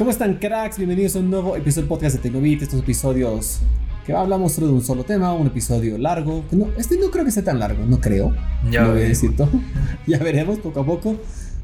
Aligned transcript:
¿Cómo 0.00 0.10
están, 0.12 0.36
cracks? 0.36 0.78
Bienvenidos 0.78 1.14
a 1.14 1.18
un 1.18 1.28
nuevo 1.28 1.54
episodio 1.56 1.82
del 1.82 1.88
podcast 1.90 2.16
de 2.16 2.22
Tecnobit. 2.22 2.62
Estos 2.62 2.80
episodios 2.80 3.60
que 4.06 4.14
hablamos 4.14 4.56
de 4.56 4.64
un 4.64 4.82
solo 4.82 5.04
tema, 5.04 5.34
un 5.34 5.48
episodio 5.48 5.98
largo. 5.98 6.42
No, 6.52 6.68
este 6.78 6.96
no 6.96 7.10
creo 7.10 7.22
que 7.26 7.30
sea 7.30 7.44
tan 7.44 7.58
largo, 7.58 7.84
no 7.84 8.00
creo. 8.00 8.34
Ya 8.70 8.80
no 8.80 8.86
voy 8.86 8.92
a 8.92 9.00
veremos. 9.00 9.08
decir 9.08 9.36
todo. 9.36 9.50
ya 10.06 10.16
veremos 10.16 10.58
poco 10.60 10.80
a 10.80 10.86
poco. 10.86 11.16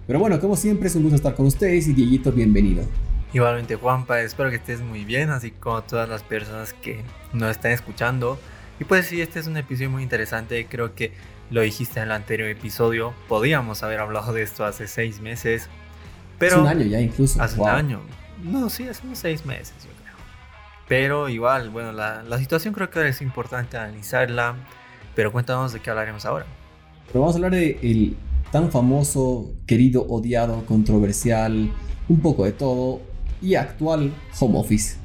Pero 0.06 0.18
bueno, 0.18 0.38
como 0.38 0.54
siempre, 0.54 0.88
es 0.88 0.94
un 0.96 1.04
gusto 1.04 1.16
estar 1.16 1.34
con 1.34 1.46
ustedes 1.46 1.88
y 1.88 1.94
Dieguito, 1.94 2.30
bienvenido. 2.30 2.84
Igualmente, 3.32 3.74
Juanpa, 3.76 4.20
espero 4.20 4.50
que 4.50 4.56
estés 4.56 4.82
muy 4.82 5.06
bien, 5.06 5.30
así 5.30 5.52
como 5.52 5.82
todas 5.84 6.06
las 6.06 6.22
personas 6.22 6.74
que 6.74 7.00
nos 7.32 7.52
están 7.52 7.72
escuchando. 7.72 8.38
Y 8.78 8.84
pues 8.84 9.06
sí, 9.06 9.22
este 9.22 9.40
es 9.40 9.46
un 9.46 9.56
episodio 9.56 9.88
muy 9.88 10.02
interesante, 10.02 10.66
creo 10.70 10.94
que 10.94 11.12
lo 11.50 11.62
dijiste 11.62 12.00
en 12.00 12.04
el 12.06 12.12
anterior 12.12 12.50
episodio, 12.50 13.14
podíamos 13.28 13.82
haber 13.82 13.98
hablado 14.00 14.34
de 14.34 14.42
esto 14.42 14.66
hace 14.66 14.86
seis 14.88 15.22
meses, 15.22 15.70
pero 16.38 16.56
hace 16.56 16.60
un 16.60 16.68
año 16.68 16.84
ya 16.84 17.00
incluso. 17.00 17.40
hace 17.42 17.56
Wow. 17.56 17.64
un 17.68 17.72
año. 17.72 18.00
No, 18.42 18.68
sí, 18.70 18.88
hace 18.88 19.06
unos 19.06 19.18
seis 19.18 19.44
meses, 19.44 19.74
yo 19.84 19.90
creo. 20.02 20.14
Pero 20.88 21.28
igual, 21.28 21.70
bueno, 21.70 21.92
la, 21.92 22.22
la 22.22 22.38
situación 22.38 22.74
creo 22.74 22.90
que 22.90 23.08
es 23.08 23.20
importante 23.22 23.76
analizarla, 23.76 24.56
pero 25.14 25.32
cuéntanos 25.32 25.72
de 25.72 25.80
qué 25.80 25.90
hablaremos 25.90 26.24
ahora. 26.24 26.46
Pero 27.06 27.20
vamos 27.20 27.34
a 27.34 27.38
hablar 27.38 27.52
de 27.52 27.78
el 27.82 28.16
tan 28.50 28.70
famoso, 28.70 29.52
querido, 29.66 30.06
odiado, 30.08 30.64
controversial, 30.66 31.70
un 32.08 32.20
poco 32.20 32.44
de 32.44 32.52
todo 32.52 33.00
y 33.42 33.54
actual 33.54 34.12
home 34.38 34.58
office. 34.58 34.96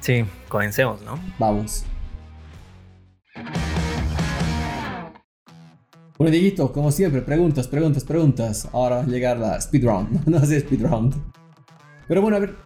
Sí, 0.00 0.24
comencemos, 0.48 1.02
¿no? 1.02 1.18
Vamos. 1.38 1.84
Bueno, 6.16 6.32
Dieguito, 6.32 6.72
como 6.72 6.90
siempre, 6.90 7.22
preguntas, 7.22 7.68
preguntas, 7.68 8.04
preguntas. 8.04 8.68
Ahora 8.72 8.96
va 8.96 9.02
a 9.02 9.06
llegar 9.06 9.38
la 9.38 9.56
speed 9.58 9.84
round. 9.84 10.26
No 10.26 10.44
sé 10.44 10.56
speed 10.56 10.82
round. 10.82 11.14
Pero 12.08 12.22
bueno, 12.22 12.36
a 12.36 12.40
ver, 12.40 12.56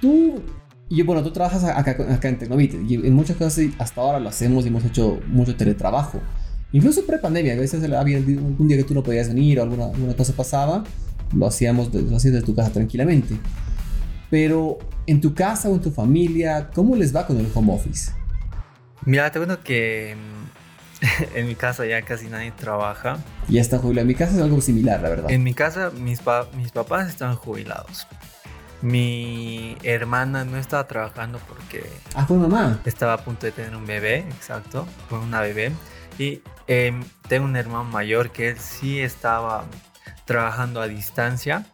tú 0.00 0.42
y 0.88 1.02
bueno, 1.02 1.22
tú 1.22 1.32
trabajas 1.32 1.64
acá, 1.64 1.96
acá 2.12 2.28
en 2.28 2.38
Tecnovit 2.38 2.74
y 2.88 2.94
en 2.94 3.12
muchos 3.14 3.36
casos 3.36 3.64
hasta 3.78 4.00
ahora 4.00 4.20
lo 4.20 4.28
hacemos 4.28 4.64
y 4.64 4.68
hemos 4.68 4.84
hecho 4.84 5.20
mucho 5.26 5.56
teletrabajo. 5.56 6.20
Incluso 6.72 7.04
pre-pandemia, 7.06 7.54
a 7.54 7.56
veces 7.56 7.82
había 7.92 8.18
un 8.18 8.68
día 8.68 8.76
que 8.76 8.84
tú 8.84 8.94
no 8.94 9.02
podías 9.02 9.28
venir 9.28 9.58
o 9.58 9.62
alguna, 9.62 9.86
alguna 9.86 10.14
cosa 10.14 10.32
pasaba, 10.34 10.84
lo 11.34 11.46
hacíamos 11.46 11.90
de- 11.92 12.02
lo 12.02 12.16
hacías 12.16 12.34
desde 12.34 12.46
tu 12.46 12.54
casa 12.54 12.70
tranquilamente. 12.70 13.36
Pero 14.30 14.78
en 15.06 15.20
tu 15.20 15.34
casa 15.34 15.68
o 15.68 15.74
en 15.74 15.80
tu 15.80 15.90
familia, 15.90 16.70
¿cómo 16.74 16.96
les 16.96 17.14
va 17.14 17.26
con 17.26 17.38
el 17.38 17.48
home 17.54 17.72
office? 17.74 18.12
Mira, 19.04 19.30
te 19.30 19.38
cuento 19.38 19.62
que 19.62 20.16
en 21.34 21.46
mi 21.46 21.54
casa 21.54 21.86
ya 21.86 22.02
casi 22.02 22.26
nadie 22.28 22.52
trabaja. 22.52 23.18
Ya 23.48 23.60
está 23.60 23.78
jubilado. 23.78 24.02
En 24.02 24.08
mi 24.08 24.14
casa 24.14 24.34
es 24.36 24.42
algo 24.42 24.60
similar, 24.60 25.00
la 25.00 25.08
verdad. 25.08 25.30
En 25.30 25.42
mi 25.44 25.54
casa 25.54 25.90
mis, 25.90 26.20
pa- 26.20 26.48
mis 26.56 26.72
papás 26.72 27.08
están 27.08 27.36
jubilados. 27.36 28.06
Mi 28.82 29.76
hermana 29.82 30.44
no 30.44 30.58
estaba 30.58 30.86
trabajando 30.86 31.38
porque 31.48 31.88
Ah, 32.14 32.26
fue 32.26 32.36
mamá. 32.36 32.78
estaba 32.84 33.14
a 33.14 33.18
punto 33.18 33.46
de 33.46 33.52
tener 33.52 33.74
un 33.74 33.86
bebé, 33.86 34.18
exacto, 34.30 34.86
fue 35.08 35.18
una 35.18 35.40
bebé. 35.40 35.72
Y 36.18 36.42
em, 36.66 37.02
tengo 37.28 37.44
un 37.46 37.56
hermano 37.56 37.84
mayor 37.84 38.30
que 38.30 38.50
él 38.50 38.58
sí 38.58 39.00
estaba 39.00 39.64
trabajando 40.24 40.80
a 40.80 40.88
distancia, 40.88 41.66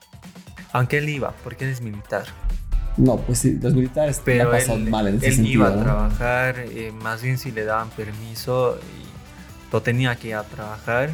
aunque 0.73 0.98
él 0.98 1.08
iba, 1.08 1.33
porque 1.45 1.64
él 1.64 1.70
es 1.70 1.80
militar. 1.80 2.25
No, 2.97 3.17
pues 3.17 3.39
sí, 3.39 3.58
los 3.61 3.75
militares 3.75 4.19
la 4.19 4.25
Pero 4.25 4.50
pasan 4.50 4.83
él, 4.83 4.91
mal 4.91 5.08
en 5.08 5.17
ese 5.17 5.28
él 5.28 5.34
sentido. 5.36 5.55
iba 5.55 5.69
a 5.69 5.70
¿no? 5.77 5.83
trabajar, 5.83 6.58
eh, 6.58 6.92
más 7.03 7.23
bien 7.23 7.39
si 7.39 7.50
le 7.50 7.64
daban 7.64 7.89
permiso 7.91 8.78
y 8.78 9.73
lo 9.73 9.80
tenía 9.83 10.14
que 10.17 10.28
ir 10.28 10.34
a 10.34 10.45
trabajar. 10.45 11.11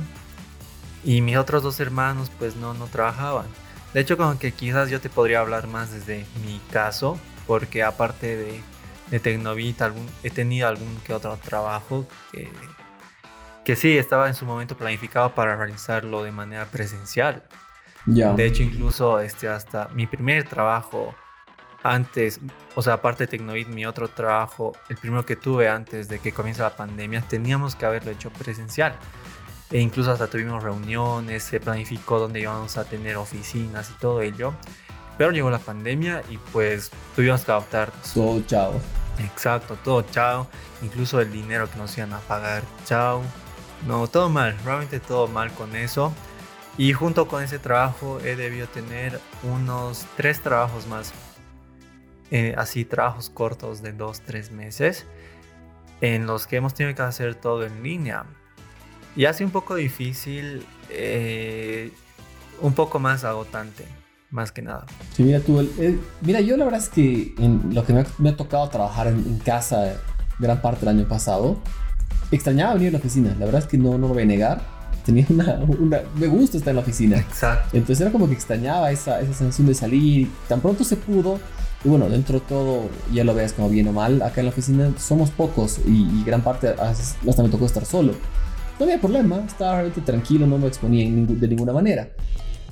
Y 1.05 1.21
mis 1.21 1.37
otros 1.37 1.63
dos 1.63 1.79
hermanos 1.81 2.31
pues 2.39 2.57
no, 2.57 2.75
no 2.75 2.87
trabajaban. 2.87 3.47
De 3.95 4.01
hecho 4.01 4.17
como 4.17 4.39
que 4.39 4.53
quizás 4.53 4.91
yo 4.91 5.01
te 5.01 5.09
podría 5.09 5.41
hablar 5.41 5.67
más 5.67 5.93
desde 5.93 6.27
mi 6.45 6.61
caso, 6.71 7.19
porque 7.47 7.83
aparte 7.83 8.37
de, 8.37 8.61
de 9.11 9.21
Tecnovit 9.21 9.81
algún, 9.81 10.07
he 10.23 10.31
tenido 10.31 10.69
algún 10.69 10.97
que 11.07 11.15
otro 11.15 11.37
trabajo 11.39 12.07
que, 12.33 12.51
que 13.65 13.77
sí 13.77 13.97
estaba 13.97 14.29
en 14.29 14.35
su 14.35 14.45
momento 14.45 14.77
planificado 14.77 15.35
para 15.35 15.57
realizarlo 15.57 16.23
de 16.23 16.33
manera 16.33 16.67
presencial. 16.67 17.43
Ya. 18.07 18.33
De 18.33 18.47
hecho, 18.47 18.63
incluso 18.63 19.21
este, 19.21 19.49
hasta 19.49 19.89
mi 19.89 20.07
primer 20.07 20.45
trabajo 20.45 21.15
antes, 21.83 22.41
o 22.75 22.83
sea, 22.83 22.95
aparte 22.95 23.25
de 23.25 23.29
Tecnovit, 23.29 23.69
mi 23.69 23.87
otro 23.87 24.09
trabajo, 24.09 24.73
el 24.89 24.97
primero 24.97 25.25
que 25.25 25.37
tuve 25.37 25.69
antes 25.69 26.09
de 26.09 26.19
que 26.19 26.33
comience 26.33 26.63
la 26.63 26.77
pandemia, 26.77 27.23
teníamos 27.23 27.77
que 27.77 27.87
haberlo 27.87 28.11
hecho 28.11 28.31
presencial. 28.31 28.95
E 29.71 29.81
incluso 29.81 30.11
hasta 30.11 30.29
tuvimos 30.29 30.63
reuniones, 30.63 31.43
se 31.43 31.61
planificó 31.61 32.19
dónde 32.19 32.41
íbamos 32.41 32.79
a 32.79 32.85
tener 32.85 33.17
oficinas 33.17 33.91
y 33.91 33.99
todo 33.99 34.23
ello. 34.23 34.55
Pero 35.19 35.31
llegó 35.31 35.51
la 35.51 35.59
pandemia 35.59 36.23
y 36.31 36.39
pues 36.53 36.91
tuvimos 37.15 37.45
que 37.45 37.51
adaptar. 37.51 37.93
So, 38.03 38.41
chao. 38.47 38.81
Exacto, 39.19 39.77
todo 39.85 40.03
chao. 40.03 40.47
Incluso 40.83 41.21
el 41.21 41.33
dinero 41.33 41.69
que 41.71 41.77
nos 41.77 41.97
iban 41.99 42.13
a 42.13 42.21
pagar, 42.21 42.63
chao. 42.85 43.23
No, 43.87 44.07
todo 44.07 44.29
mal, 44.29 44.57
realmente 44.65 45.01
todo 45.01 45.29
mal 45.29 45.53
con 45.53 45.77
eso. 45.77 46.13
Y 46.79 46.93
junto 46.93 47.27
con 47.27 47.43
ese 47.43 47.59
trabajo 47.59 48.21
he 48.21 48.37
debido 48.37 48.69
tener 48.69 49.21
unos 49.43 50.07
tres 50.17 50.41
trabajos 50.41 50.87
más. 50.87 51.13
Eh, 52.31 52.55
así, 52.57 52.85
trabajos 52.85 53.31
cortos 53.31 53.83
de 53.83 53.93
dos, 53.93 54.21
tres 54.21 54.53
meses. 54.53 55.05
En 56.01 56.27
los 56.27 56.47
que 56.47 56.57
hemos 56.57 56.75
tenido 56.75 56.95
que 56.95 57.03
hacer 57.03 57.35
todo 57.35 57.65
en 57.65 57.83
línea. 57.83 58.25
Y 59.17 59.25
ha 59.25 59.33
sido 59.33 59.47
un 59.49 59.53
poco 59.53 59.75
difícil, 59.75 60.65
eh, 60.91 61.91
un 62.61 62.73
poco 62.73 62.99
más 62.99 63.25
agotante, 63.25 63.85
más 64.31 64.53
que 64.53 64.63
nada. 64.63 64.87
Sí, 65.17 65.23
mira 65.23 65.41
tú, 65.41 65.59
el- 65.61 65.71
el- 65.79 66.01
mira, 66.21 66.41
yo 66.41 66.57
la 66.57 66.65
verdad 66.65 66.81
es 66.81 66.89
que 66.89 67.35
en 67.39 67.75
lo 67.75 67.85
que 67.85 67.93
me 67.93 68.01
ha, 68.01 68.07
me 68.19 68.31
ha 68.31 68.37
tocado 68.37 68.69
trabajar 68.69 69.09
en, 69.09 69.17
en 69.19 69.39
casa 69.39 69.95
gran 70.39 70.61
parte 70.63 70.81
del 70.87 70.97
año 71.01 71.09
pasado, 71.09 71.59
extrañaba 72.31 72.75
venir 72.75 72.89
a 72.89 72.93
la 72.93 72.99
oficina. 72.99 73.35
La 73.39 73.47
verdad 73.47 73.63
es 73.63 73.67
que 73.67 73.79
no, 73.79 73.93
no 73.99 74.09
lo 74.09 74.15
voy 74.15 74.23
a 74.23 74.27
negar. 74.27 74.61
Tenía 75.05 75.27
una, 75.31 75.55
una- 75.79 76.03
me 76.15 76.27
gusta 76.27 76.59
estar 76.59 76.71
en 76.71 76.77
la 76.77 76.83
oficina. 76.83 77.17
Exacto. 77.19 77.71
Entonces 77.77 78.01
era 78.03 78.13
como 78.13 78.29
que 78.29 78.35
extrañaba 78.35 78.91
esa, 78.93 79.21
esa 79.21 79.33
sensación 79.33 79.67
de 79.67 79.75
salir. 79.75 80.31
Tan 80.49 80.61
pronto 80.61 80.85
se 80.85 80.97
pudo. 80.97 81.41
Y 81.85 81.89
bueno, 81.89 82.09
dentro 82.09 82.41
de 82.41 82.45
todo, 82.47 82.89
ya 83.13 83.25
lo 83.25 83.35
veas 83.35 83.53
como 83.53 83.69
bien 83.71 83.87
o 83.89 83.93
mal, 83.93 84.21
acá 84.23 84.41
en 84.41 84.47
la 84.47 84.53
oficina 84.53 84.93
somos 84.99 85.31
pocos 85.31 85.79
y, 85.87 86.03
y 86.21 86.25
gran 86.25 86.43
parte 86.43 86.69
as- 86.71 87.17
hasta 87.27 87.43
me 87.43 87.49
tocó 87.49 87.67
estar 87.67 87.85
solo. 87.87 88.15
No 88.79 88.85
había 88.85 89.01
problema, 89.01 89.45
estaba 89.47 89.73
realmente 89.73 90.01
tranquilo, 90.03 90.47
no 90.47 90.59
me 90.59 90.69
exponía 90.69 91.05
de 91.05 91.49
ninguna 91.49 91.73
manera. 91.73 92.09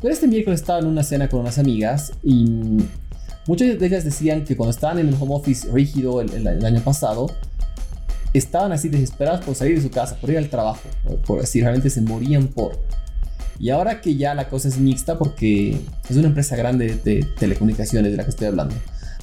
Pero 0.00 0.12
este 0.12 0.28
miércoles 0.28 0.60
estaba 0.60 0.78
en 0.78 0.86
una 0.86 1.02
cena 1.02 1.28
con 1.28 1.40
unas 1.40 1.58
amigas 1.58 2.12
y 2.22 2.78
muchas 3.46 3.78
de 3.78 3.86
ellas 3.86 4.04
decían 4.04 4.44
que 4.44 4.56
cuando 4.56 4.70
estaban 4.70 4.98
en 4.98 5.08
el 5.08 5.14
home 5.14 5.34
office 5.34 5.68
rígido 5.72 6.20
el, 6.20 6.64
año 6.64 6.80
pasado, 6.80 7.26
estaban 8.32 8.72
así 8.72 8.88
desesperadas 8.88 9.44
por 9.44 9.54
salir 9.54 9.76
de 9.76 9.82
su 9.82 9.90
casa, 9.90 10.16
por 10.20 10.30
ir 10.30 10.38
al 10.38 10.48
trabajo, 10.48 10.82
por 11.26 11.40
decir, 11.40 11.62
realmente 11.62 11.90
se 11.90 12.02
morían 12.02 12.48
por. 12.48 12.78
Y 13.58 13.70
ahora 13.70 14.00
que 14.02 14.16
ya 14.16 14.34
la 14.34 14.48
cosa 14.48 14.68
es 14.68 14.78
mixta, 14.78 15.18
porque 15.18 15.78
es 16.08 16.16
una 16.16 16.28
empresa 16.28 16.56
grande 16.56 17.00
de 17.02 17.26
telecomunicaciones 17.38 18.12
de 18.12 18.16
la 18.18 18.24
que 18.24 18.30
estoy 18.30 18.48
hablando, 18.48 18.74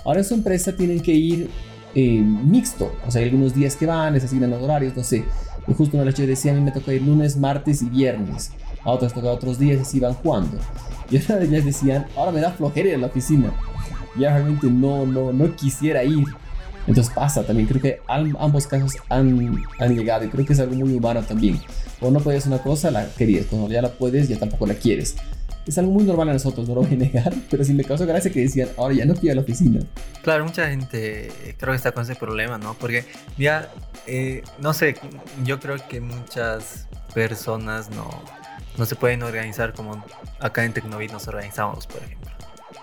ahora 0.03 0.19
en 0.19 0.25
su 0.25 0.33
empresa 0.33 0.75
tienen 0.75 1.01
que 1.01 1.13
ir 1.13 1.49
eh, 1.95 2.19
mixto. 2.19 2.91
O 3.07 3.11
sea, 3.11 3.21
hay 3.21 3.29
algunos 3.29 3.53
días 3.53 3.75
que 3.75 3.85
van, 3.85 4.13
les 4.13 4.23
asignan 4.23 4.49
los 4.49 4.61
horarios, 4.61 4.97
no 4.97 5.03
sé. 5.03 5.23
Y 5.67 5.73
justo 5.73 5.95
una 5.97 6.05
noche 6.05 6.27
decía, 6.27 6.51
a 6.51 6.55
mí 6.55 6.61
me 6.61 6.71
toca 6.71 6.93
ir 6.93 7.01
lunes, 7.01 7.37
martes 7.37 7.81
y 7.81 7.85
viernes. 7.89 8.51
A 8.83 8.91
otros 8.91 9.13
toca 9.13 9.27
otros 9.31 9.57
días 9.59 9.77
y 9.77 9.81
así 9.81 9.99
van 9.99 10.13
jugando. 10.13 10.57
Y 11.09 11.17
una 11.17 11.35
de 11.37 11.45
ellas 11.45 11.65
decían, 11.65 12.05
ahora 12.17 12.31
me 12.31 12.41
da 12.41 12.51
flojera 12.51 12.89
ir 12.89 12.95
a 12.95 12.97
la 12.97 13.07
oficina. 13.07 13.51
Ya 14.17 14.31
realmente 14.33 14.67
no, 14.67 15.05
no, 15.05 15.31
no 15.31 15.55
quisiera 15.55 16.03
ir. 16.03 16.25
Entonces 16.85 17.13
pasa 17.13 17.43
también, 17.45 17.67
creo 17.67 17.81
que 17.81 17.99
am- 18.07 18.35
ambos 18.39 18.67
casos 18.67 18.91
han, 19.07 19.55
han 19.79 19.95
llegado 19.95 20.25
y 20.25 20.27
creo 20.27 20.45
que 20.45 20.51
es 20.51 20.59
algo 20.59 20.75
muy 20.75 20.93
humano 20.93 21.21
también. 21.23 21.61
Cuando 21.99 22.19
no 22.19 22.23
puedes 22.23 22.45
una 22.45 22.57
cosa, 22.57 22.91
la 22.91 23.07
querías. 23.17 23.45
Cuando 23.45 23.69
ya 23.69 23.81
la 23.81 23.89
puedes, 23.93 24.27
ya 24.27 24.37
tampoco 24.37 24.67
la 24.67 24.73
quieres. 24.73 25.15
Es 25.65 25.77
algo 25.77 25.91
muy 25.91 26.03
normal 26.03 26.29
a 26.29 26.33
nosotros, 26.33 26.67
no 26.67 26.75
lo 26.75 26.81
voy 26.81 26.93
a 26.93 26.95
negar, 26.97 27.33
pero 27.49 27.63
sí 27.63 27.73
me 27.73 27.83
causó 27.83 28.05
gracia 28.05 28.31
que 28.31 28.41
decían, 28.41 28.69
ahora 28.77 28.93
ya 28.95 29.05
no 29.05 29.13
quiero 29.13 29.25
ir 29.27 29.31
a 29.31 29.35
la 29.35 29.41
oficina. 29.41 29.79
Claro, 30.21 30.43
mucha 30.45 30.67
gente 30.67 31.27
eh, 31.27 31.55
creo 31.57 31.71
que 31.71 31.77
está 31.77 31.91
con 31.91 32.03
ese 32.03 32.15
problema, 32.15 32.57
¿no? 32.57 32.73
Porque 32.73 33.05
ya, 33.37 33.69
eh, 34.07 34.43
no 34.59 34.73
sé, 34.73 34.95
yo 35.43 35.59
creo 35.59 35.77
que 35.87 36.01
muchas 36.01 36.87
personas 37.13 37.89
no, 37.91 38.09
no 38.77 38.85
se 38.85 38.95
pueden 38.95 39.23
organizar 39.23 39.73
como 39.73 40.03
acá 40.39 40.65
en 40.65 40.73
Tecnovit 40.73 41.11
nos 41.11 41.27
organizamos, 41.27 41.87
por 41.87 42.03
ejemplo. 42.03 42.31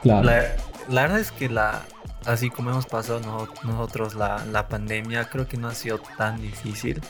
Claro. 0.03 0.23
La, 0.25 0.43
la 0.89 1.03
verdad 1.03 1.21
es 1.21 1.33
que 1.33 1.49
la, 1.51 1.83
así 2.25 2.49
como 2.49 2.71
hemos 2.71 2.87
pasado 2.87 3.21
no- 3.21 3.49
nosotros 3.65 4.15
la, 4.15 4.45
la 4.47 4.69
pandemia, 4.69 5.25
creo 5.29 5.47
que 5.47 5.57
no 5.59 5.69
ha 5.69 5.75
sido 5.75 6.01
tan 6.17 6.41
difícil. 6.41 7.01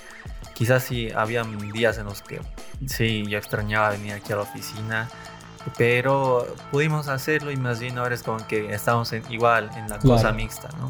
Quizás 0.55 0.83
sí 0.83 1.11
había 1.15 1.43
días 1.73 1.97
en 1.99 2.07
los 2.07 2.23
que 2.23 2.41
sí, 2.87 3.25
yo 3.29 3.39
extrañaba 3.39 3.91
venir 3.91 4.13
aquí 4.15 4.33
a 4.33 4.37
la 4.37 4.43
oficina, 4.43 5.09
pero 5.77 6.47
pudimos 6.71 7.09
hacerlo 7.09 7.51
y 7.51 7.57
más 7.57 7.81
bien 7.81 7.99
ahora 7.99 8.15
es 8.15 8.23
como 8.23 8.47
que 8.47 8.73
estamos 8.75 9.13
en- 9.13 9.25
igual 9.31 9.71
en 9.77 9.89
la 9.89 9.99
cosa 9.99 10.33
Claro. 10.33 10.35
mixta, 10.37 10.69
¿no? 10.79 10.89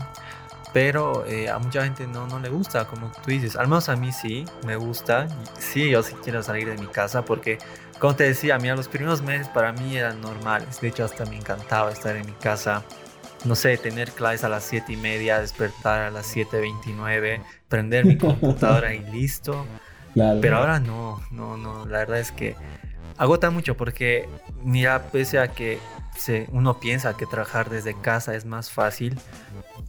Pero 0.73 1.25
eh, 1.27 1.49
a 1.51 1.59
mucha 1.59 1.83
gente 1.85 2.07
no, 2.07 2.27
no 2.29 2.39
le 2.39 2.49
gusta, 2.49 2.87
como 2.87 3.11
tú 3.25 3.31
dices. 3.31 3.57
Al 3.57 3.67
menos 3.69 3.89
a 3.89 3.97
mí 3.97 4.13
sí, 4.13 4.53
me 4.63 4.77
gusta. 4.77 5.29
Sí, 5.59 5.91
yo 5.91 6.03
sí 6.03 6.15
quiero 6.23 6.43
salir 6.45 6.69
de 6.69 6.79
mi 6.79 6.89
casa 6.89 7.25
porque, 7.25 7.59
como 7.99 8.15
te 8.15 8.25
decía, 8.25 8.59
mira, 8.59 8.77
los 8.77 8.89
primeros 8.89 9.21
meses 9.23 9.49
para 9.49 9.73
mí 9.73 9.97
eran 9.97 10.21
normales. 10.21 10.81
De 10.81 10.89
hecho, 10.89 11.05
hasta 11.05 11.27
me 11.27 11.37
encantaba 11.37 11.91
estar 11.91 12.15
en 12.17 12.27
mi 12.27 12.35
casa 12.35 12.85
no 13.43 13.57
sé, 13.57 13.79
tener 13.79 14.13
clases 14.13 14.45
a 14.45 14.49
las 14.51 14.65
7 14.65 14.93
y 14.93 14.97
media, 14.99 15.41
despertar 15.41 16.03
a 16.03 16.11
las 16.11 16.27
7.29, 16.27 17.43
prender 17.69 18.05
mi 18.05 18.17
computadora 18.19 18.95
y 18.95 19.03
listo. 19.03 19.67
Pero 20.41 20.59
ahora 20.59 20.79
no, 20.81 21.21
no, 21.31 21.57
no, 21.57 21.87
la 21.87 21.99
verdad 21.99 22.19
es 22.21 22.33
que 22.33 22.57
agota 23.17 23.51
mucho 23.51 23.77
porque 23.77 24.29
mira, 24.63 25.11
pese 25.11 25.39
a 25.39 25.49
que 25.49 25.79
se, 26.17 26.47
uno 26.53 26.81
piensa 26.81 27.17
que 27.17 27.27
trabajar 27.27 27.71
desde 27.71 27.95
casa 27.95 28.35
es 28.35 28.45
más 28.45 28.71
fácil, 28.71 29.19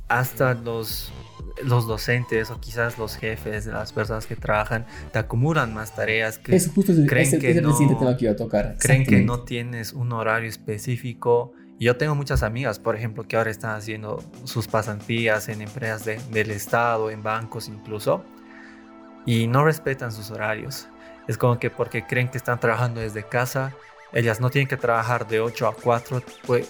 hasta 0.08 0.54
los, 0.54 1.12
los 1.63 1.88
docentes 1.88 2.52
o 2.52 2.60
quizás 2.60 2.98
los 2.98 3.16
jefes 3.16 3.66
de 3.66 3.72
las 3.72 3.94
personas 3.94 4.25
que 4.25 4.36
trabajan 4.36 4.86
te 5.12 5.19
acumulan 5.19 5.74
más 5.74 5.96
tareas 5.96 6.38
que 6.38 6.52
creen 7.08 7.40
que 7.40 7.62
no, 7.62 8.18
que 8.18 8.30
a 8.30 8.36
tocar. 8.36 8.75
Creen 8.80 9.06
que 9.06 9.22
no 9.22 9.42
tienes 9.42 9.94
un 9.94 10.12
horario 10.12 10.50
específico. 10.50 11.54
Yo 11.80 11.98
tengo 11.98 12.13
muchas 12.13 12.44
amigas, 12.44 12.78
por 12.78 12.96
ejemplo, 12.96 13.28
que 13.28 13.38
ahora 13.38 13.50
están 13.50 13.75
haciendo 13.75 14.24
sus 14.44 14.68
pasantías 14.68 15.50
en 15.50 15.62
empresas 15.62 16.06
del 16.06 16.52
Estado, 16.52 17.10
en 17.10 17.24
bancos 17.24 17.68
incluso, 17.69 18.24
y 19.25 19.48
no 19.48 19.66
respetan 19.66 20.12
sus 20.12 20.30
horarios. 20.30 20.88
Es 21.28 21.38
como 21.38 21.60
que 21.60 21.70
porque 21.70 22.06
creen 22.06 22.30
que 22.30 22.38
están 22.38 22.60
trabajando 22.60 23.02
desde 23.02 23.24
casa, 23.24 23.74
ellas 24.14 24.42
no 24.42 24.50
tienen 24.50 24.68
que 24.68 24.76
trabajar 24.76 25.28
de 25.28 25.40
8 25.40 25.68
a 25.68 25.76
4, 25.76 26.22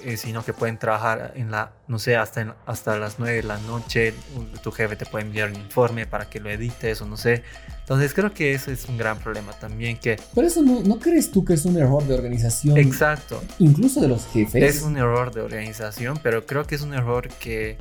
eh, 0.03 0.18
sino 0.18 0.45
que 0.45 0.53
pueden 0.53 0.77
trabajar 0.77 1.33
en 1.36 1.50
la, 1.50 1.71
no 1.88 1.98
sé, 1.98 2.15
hasta, 2.15 2.56
hasta 2.68 2.98
las 2.98 3.18
9 3.18 3.38
de 3.38 3.44
la 3.44 3.57
noche. 3.59 4.13
Tu 4.62 4.71
jefe 4.71 4.95
te 4.95 5.06
puede 5.07 5.25
enviar 5.25 5.50
un 5.50 5.56
informe 5.56 6.06
para 6.06 6.30
que 6.30 6.39
lo 6.39 6.51
edites 6.51 7.01
o 7.01 7.06
no 7.06 7.18
sé. 7.18 7.44
Entonces 7.80 8.13
creo 8.13 8.31
que 8.31 8.53
eso 8.53 8.71
es 8.71 8.88
un 8.88 8.98
gran 8.98 9.18
problema 9.18 9.53
también 9.53 9.98
que... 9.98 10.19
Pero 10.36 10.48
eso 10.48 10.62
no, 10.62 10.81
¿no 10.81 11.00
crees 11.00 11.31
tú 11.31 11.44
que 11.44 11.53
es 11.53 11.65
un 11.65 11.77
error 11.77 12.03
de 12.03 12.13
organización? 12.13 12.77
Exacto. 12.77 13.42
Incluso 13.57 14.01
de 14.01 14.07
los 14.07 14.27
jefes. 14.27 14.75
Es 14.77 14.83
un 14.83 14.98
error 14.98 15.33
de 15.33 15.42
organización, 15.42 16.19
pero 16.21 16.45
creo 16.45 16.65
que 16.65 16.75
es 16.75 16.81
un 16.81 16.94
error 16.94 17.27
que 17.27 17.77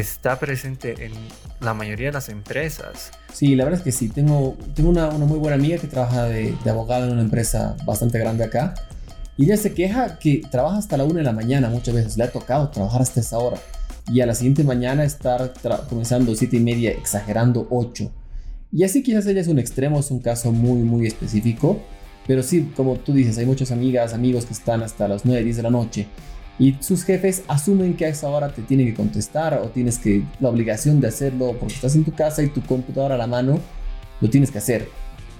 está 0.00 0.38
presente 0.38 1.06
en 1.06 1.12
la 1.60 1.74
mayoría 1.74 2.08
de 2.08 2.12
las 2.12 2.28
empresas. 2.28 3.10
Sí, 3.32 3.54
la 3.54 3.64
verdad 3.64 3.80
es 3.80 3.84
que 3.84 3.92
sí. 3.92 4.08
Tengo, 4.08 4.56
tengo 4.74 4.90
una, 4.90 5.10
muy 5.10 5.38
buena 5.38 5.56
amiga 5.56 5.78
que 5.78 5.86
trabaja 5.86 6.24
de, 6.24 6.54
de 6.62 6.70
abogada 6.70 7.06
en 7.06 7.12
una 7.12 7.22
empresa 7.22 7.76
bastante 7.84 8.18
grande 8.18 8.44
acá. 8.44 8.74
Y 9.36 9.44
ella 9.44 9.56
se 9.56 9.72
queja 9.72 10.18
que 10.18 10.42
trabaja 10.50 10.78
hasta 10.78 10.96
la 10.96 11.04
una 11.04 11.18
de 11.18 11.24
la 11.24 11.32
mañana 11.32 11.68
muchas 11.68 11.94
veces. 11.94 12.16
Le 12.16 12.24
ha 12.24 12.32
tocado 12.32 12.70
trabajar 12.70 13.02
hasta 13.02 13.20
esa 13.20 13.38
hora. 13.38 13.58
Y 14.12 14.20
a 14.20 14.26
la 14.26 14.34
siguiente 14.34 14.64
mañana 14.64 15.04
estar 15.04 15.52
comenzando 15.88 16.34
siete 16.34 16.56
y 16.56 16.60
media, 16.60 16.90
exagerando 16.90 17.66
8. 17.70 18.10
Y 18.72 18.84
así 18.84 19.02
quizás 19.02 19.26
ella 19.26 19.40
es 19.40 19.48
un 19.48 19.58
extremo, 19.58 20.00
es 20.00 20.10
un 20.10 20.20
caso 20.20 20.50
muy, 20.52 20.80
muy 20.82 21.06
específico. 21.06 21.80
Pero 22.26 22.42
sí, 22.42 22.72
como 22.76 22.96
tú 22.96 23.12
dices, 23.12 23.38
hay 23.38 23.46
muchas 23.46 23.70
amigas, 23.70 24.12
amigos 24.12 24.44
que 24.44 24.52
están 24.52 24.82
hasta 24.82 25.08
las 25.08 25.24
9, 25.24 25.44
10 25.44 25.56
de 25.56 25.62
la 25.62 25.70
noche 25.70 26.06
y 26.58 26.76
sus 26.80 27.04
jefes 27.04 27.44
asumen 27.46 27.94
que 27.94 28.06
a 28.06 28.08
esa 28.08 28.28
hora 28.28 28.52
te 28.52 28.62
tienen 28.62 28.86
que 28.86 28.94
contestar 28.94 29.60
o 29.62 29.68
tienes 29.68 29.98
que 29.98 30.24
la 30.40 30.48
obligación 30.48 31.00
de 31.00 31.08
hacerlo 31.08 31.56
porque 31.58 31.74
estás 31.74 31.94
en 31.94 32.04
tu 32.04 32.12
casa 32.12 32.42
y 32.42 32.48
tu 32.48 32.62
computadora 32.62 33.14
a 33.14 33.18
la 33.18 33.26
mano, 33.26 33.60
lo 34.20 34.28
tienes 34.28 34.50
que 34.50 34.58
hacer. 34.58 34.88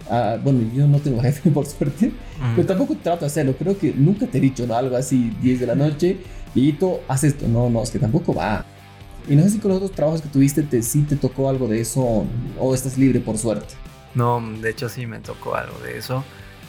Ah, 0.09 0.39
bueno, 0.43 0.61
yo 0.73 0.87
no 0.87 1.01
tengo 1.01 1.21
jefe 1.23 1.51
por 1.51 1.67
suerte, 1.67 2.13
pero 2.55 2.67
tampoco 2.67 2.97
trato 2.97 3.21
de 3.21 3.27
hacerlo. 3.27 3.55
Creo 3.59 3.77
que 3.77 3.93
nunca 3.93 4.27
te 4.27 4.39
he 4.39 4.41
dicho 4.41 4.67
algo 4.75 4.97
así 4.97 5.33
10 5.43 5.61
de 5.61 5.67
la 5.67 5.75
noche 5.75 6.19
y 6.55 6.73
tú 6.73 6.99
haces 7.09 7.35
esto. 7.35 7.49
No, 7.49 7.69
no, 7.69 7.83
es 7.83 7.91
que 7.91 7.99
tampoco 7.99 8.33
va. 8.33 8.65
Y 9.29 9.35
no 9.35 9.43
sé 9.43 9.51
si 9.51 9.59
con 9.59 9.71
los 9.71 9.79
otros 9.79 9.93
trabajos 9.93 10.23
que 10.23 10.29
tuviste 10.29 10.63
te, 10.63 10.83
sí 10.83 11.03
te 11.03 11.17
tocó 11.17 11.49
algo 11.49 11.69
de 11.69 11.81
eso 11.81 12.25
o 12.59 12.75
estás 12.75 12.97
libre 12.97 13.21
por 13.21 13.37
suerte. 13.37 13.75
No, 14.15 14.41
de 14.63 14.71
hecho 14.71 14.89
sí 14.89 15.07
me 15.07 15.19
tocó 15.19 15.55
algo 15.55 15.79
de 15.81 15.99
eso, 15.99 16.25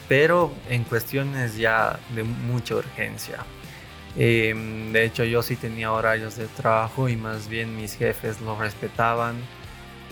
pero 0.08 0.52
en 0.68 0.84
cuestiones 0.84 1.56
ya 1.56 1.98
de 2.14 2.24
mucha 2.24 2.74
urgencia. 2.74 3.38
Em, 4.16 4.92
de 4.92 5.04
hecho, 5.04 5.24
yo 5.24 5.42
sí 5.42 5.56
tenía 5.56 5.92
horarios 5.92 6.36
de 6.36 6.46
trabajo 6.46 7.08
y 7.08 7.16
más 7.16 7.48
bien 7.48 7.76
mis 7.76 7.94
jefes 7.94 8.40
lo 8.40 8.58
respetaban. 8.58 9.36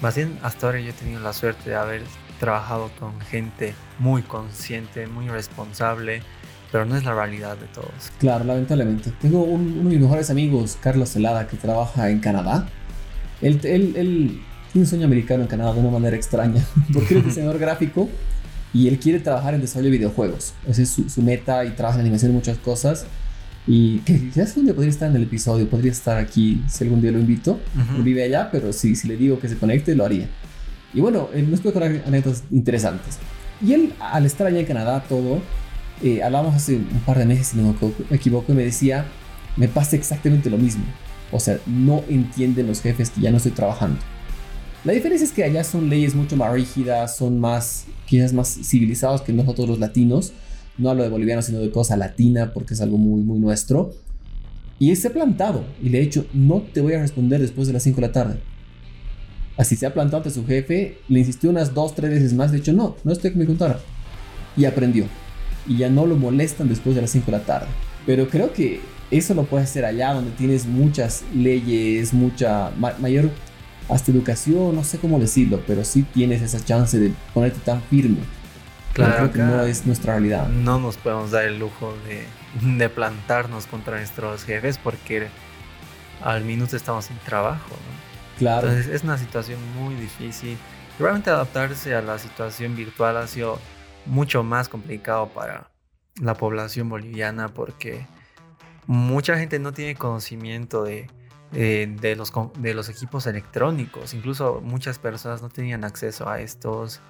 Más 0.00 0.16
bien, 0.16 0.38
hasta 0.42 0.66
ahora 0.66 0.80
yo 0.80 0.90
he 0.90 0.92
tenido 0.92 1.20
la 1.20 1.32
suerte 1.32 1.70
de 1.70 1.76
haber 1.76 2.02
trabajado 2.38 2.90
con 2.98 3.20
gente 3.20 3.74
muy 3.98 4.22
consciente, 4.22 5.06
muy 5.08 5.28
responsable, 5.28 6.22
pero 6.70 6.84
no 6.84 6.96
es 6.96 7.04
la 7.04 7.14
realidad 7.14 7.56
de 7.56 7.66
todos. 7.66 8.12
Claro, 8.18 8.44
lamentablemente. 8.44 9.12
Tengo 9.20 9.42
uno 9.42 9.88
de 9.88 9.96
mis 9.96 10.00
mejores 10.00 10.30
amigos, 10.30 10.78
Carlos 10.80 11.08
Celada, 11.08 11.48
que 11.48 11.56
trabaja 11.56 12.10
en 12.10 12.20
Canadá. 12.20 12.68
Él, 13.40 13.60
él, 13.64 13.94
él 13.96 14.42
tiene 14.72 14.84
un 14.84 14.86
sueño 14.86 15.06
americano 15.06 15.42
en 15.42 15.48
Canadá 15.48 15.72
de 15.72 15.80
una 15.80 15.90
manera 15.90 16.16
extraña, 16.16 16.64
porque 16.92 17.18
es 17.18 17.24
diseñador 17.24 17.58
gráfico 17.60 18.08
y 18.72 18.86
él 18.86 18.98
quiere 18.98 19.18
trabajar 19.18 19.54
en 19.54 19.60
desarrollo 19.60 19.90
de 19.90 19.98
videojuegos. 19.98 20.54
Esa 20.68 20.82
es 20.82 20.90
su, 20.90 21.08
su 21.08 21.22
meta 21.22 21.64
y 21.64 21.70
trabaja 21.70 21.96
en 21.96 22.02
animación 22.02 22.30
y 22.32 22.34
muchas 22.34 22.58
cosas. 22.58 23.06
Y 23.70 23.98
que 23.98 24.18
quizás 24.18 24.56
un 24.56 24.64
día 24.64 24.74
podría 24.74 24.90
estar 24.90 25.10
en 25.10 25.16
el 25.16 25.24
episodio, 25.24 25.68
podría 25.68 25.92
estar 25.92 26.16
aquí 26.16 26.64
si 26.70 26.84
algún 26.84 27.02
día 27.02 27.12
lo 27.12 27.18
invito. 27.18 27.60
Vive 28.02 28.22
allá, 28.24 28.50
pero 28.50 28.72
si, 28.72 28.96
si 28.96 29.06
le 29.06 29.16
digo 29.18 29.38
que 29.38 29.46
se 29.46 29.58
conecte, 29.58 29.94
lo 29.94 30.06
haría. 30.06 30.26
Y 30.94 31.00
bueno, 31.00 31.28
él 31.34 31.50
nos 31.50 31.60
puede 31.60 31.74
contar 31.74 32.02
anécdotas 32.06 32.44
interesantes. 32.50 33.18
Y 33.64 33.74
él, 33.74 33.92
al 34.00 34.24
estar 34.24 34.46
allá 34.46 34.60
en 34.60 34.64
Canadá, 34.64 35.04
todo, 35.06 35.42
eh, 36.02 36.22
hablamos 36.22 36.54
hace 36.54 36.76
un 36.76 37.02
par 37.04 37.18
de 37.18 37.26
meses, 37.26 37.48
si 37.48 37.58
no 37.58 37.76
me 38.08 38.16
equivoco, 38.16 38.52
y 38.52 38.56
me 38.56 38.64
decía, 38.64 39.04
me 39.56 39.68
pasa 39.68 39.96
exactamente 39.96 40.48
lo 40.48 40.56
mismo. 40.56 40.84
O 41.30 41.38
sea, 41.38 41.58
no 41.66 42.02
entienden 42.08 42.68
los 42.68 42.80
jefes 42.80 43.10
que 43.10 43.20
ya 43.20 43.30
no 43.30 43.36
estoy 43.36 43.52
trabajando. 43.52 43.98
La 44.82 44.94
diferencia 44.94 45.26
es 45.26 45.32
que 45.32 45.44
allá 45.44 45.62
son 45.62 45.90
leyes 45.90 46.14
mucho 46.14 46.36
más 46.36 46.50
rígidas, 46.54 47.16
son 47.16 47.38
más, 47.38 47.84
quizás 48.06 48.32
más 48.32 48.48
civilizados 48.48 49.20
que 49.20 49.34
nosotros 49.34 49.68
los 49.68 49.78
latinos 49.78 50.32
no 50.78 50.90
hablo 50.90 51.02
de 51.02 51.08
boliviano, 51.08 51.42
sino 51.42 51.58
de 51.58 51.70
cosa 51.70 51.96
latina, 51.96 52.52
porque 52.54 52.74
es 52.74 52.80
algo 52.80 52.96
muy, 52.96 53.20
muy 53.22 53.38
nuestro. 53.38 53.92
Y 54.78 54.94
se 54.94 55.08
ha 55.08 55.12
plantado 55.12 55.64
y 55.82 55.88
le 55.88 55.98
he 55.98 56.02
dicho, 56.02 56.24
no 56.32 56.62
te 56.62 56.80
voy 56.80 56.94
a 56.94 57.00
responder 57.00 57.40
después 57.40 57.66
de 57.66 57.72
las 57.72 57.82
5 57.82 58.00
de 58.00 58.06
la 58.06 58.12
tarde. 58.12 58.40
Así 59.56 59.74
se 59.74 59.86
ha 59.86 59.92
plantado 59.92 60.18
ante 60.18 60.30
su 60.30 60.46
jefe, 60.46 60.98
le 61.08 61.18
insistió 61.18 61.50
unas 61.50 61.74
2, 61.74 61.96
3 61.96 62.10
veces 62.10 62.32
más, 62.32 62.52
le 62.52 62.58
he 62.58 62.60
dicho, 62.60 62.72
no, 62.72 62.96
no 63.02 63.12
estoy 63.12 63.32
con 63.32 63.40
mi 63.40 63.46
computadora. 63.46 63.80
Y 64.56 64.64
aprendió. 64.64 65.06
Y 65.66 65.78
ya 65.78 65.90
no 65.90 66.06
lo 66.06 66.16
molestan 66.16 66.68
después 66.68 66.94
de 66.94 67.02
las 67.02 67.10
5 67.10 67.26
de 67.26 67.32
la 67.32 67.44
tarde. 67.44 67.66
Pero 68.06 68.28
creo 68.28 68.52
que 68.52 68.80
eso 69.10 69.34
lo 69.34 69.44
puedes 69.44 69.68
hacer 69.68 69.84
allá 69.84 70.14
donde 70.14 70.30
tienes 70.30 70.64
muchas 70.66 71.24
leyes, 71.34 72.14
mucha 72.14 72.70
mayor 73.00 73.30
hasta 73.88 74.12
educación, 74.12 74.76
no 74.76 74.84
sé 74.84 74.98
cómo 74.98 75.18
decirlo, 75.18 75.60
pero 75.66 75.82
sí 75.84 76.04
tienes 76.14 76.42
esa 76.42 76.64
chance 76.64 76.98
de 76.98 77.12
ponerte 77.34 77.58
tan 77.64 77.82
firme 77.82 78.18
Claro, 79.06 79.32
que 79.32 79.38
no 79.38 79.62
es 79.62 79.86
nuestra 79.86 80.14
realidad. 80.14 80.48
No 80.48 80.78
nos 80.78 80.96
podemos 80.96 81.30
dar 81.30 81.44
el 81.44 81.58
lujo 81.58 81.94
de, 82.06 82.26
de 82.76 82.88
plantarnos 82.88 83.66
contra 83.66 83.96
nuestros 83.96 84.44
jefes 84.44 84.78
porque 84.78 85.28
al 86.22 86.44
minuto 86.44 86.76
estamos 86.76 87.06
sin 87.06 87.16
trabajo. 87.18 87.76
Claro. 88.38 88.68
Entonces 88.68 88.92
es 88.92 89.04
una 89.04 89.18
situación 89.18 89.58
muy 89.74 89.94
difícil. 89.94 90.58
Realmente 90.98 91.30
adaptarse 91.30 91.94
a 91.94 92.02
la 92.02 92.18
situación 92.18 92.74
virtual 92.74 93.16
ha 93.16 93.26
sido 93.26 93.58
mucho 94.06 94.42
más 94.42 94.68
complicado 94.68 95.28
para 95.28 95.70
la 96.20 96.34
población 96.34 96.88
boliviana 96.88 97.48
porque 97.48 98.06
mucha 98.86 99.38
gente 99.38 99.58
no 99.58 99.72
tiene 99.72 99.94
conocimiento 99.94 100.82
de, 100.82 101.08
de, 101.52 102.16
los, 102.16 102.32
de 102.58 102.74
los 102.74 102.88
equipos 102.88 103.26
electrónicos. 103.26 104.14
Incluso 104.14 104.60
muchas 104.62 104.98
personas 104.98 105.42
no 105.42 105.50
tenían 105.50 105.84
acceso 105.84 106.28
a 106.28 106.40
estos. 106.40 107.00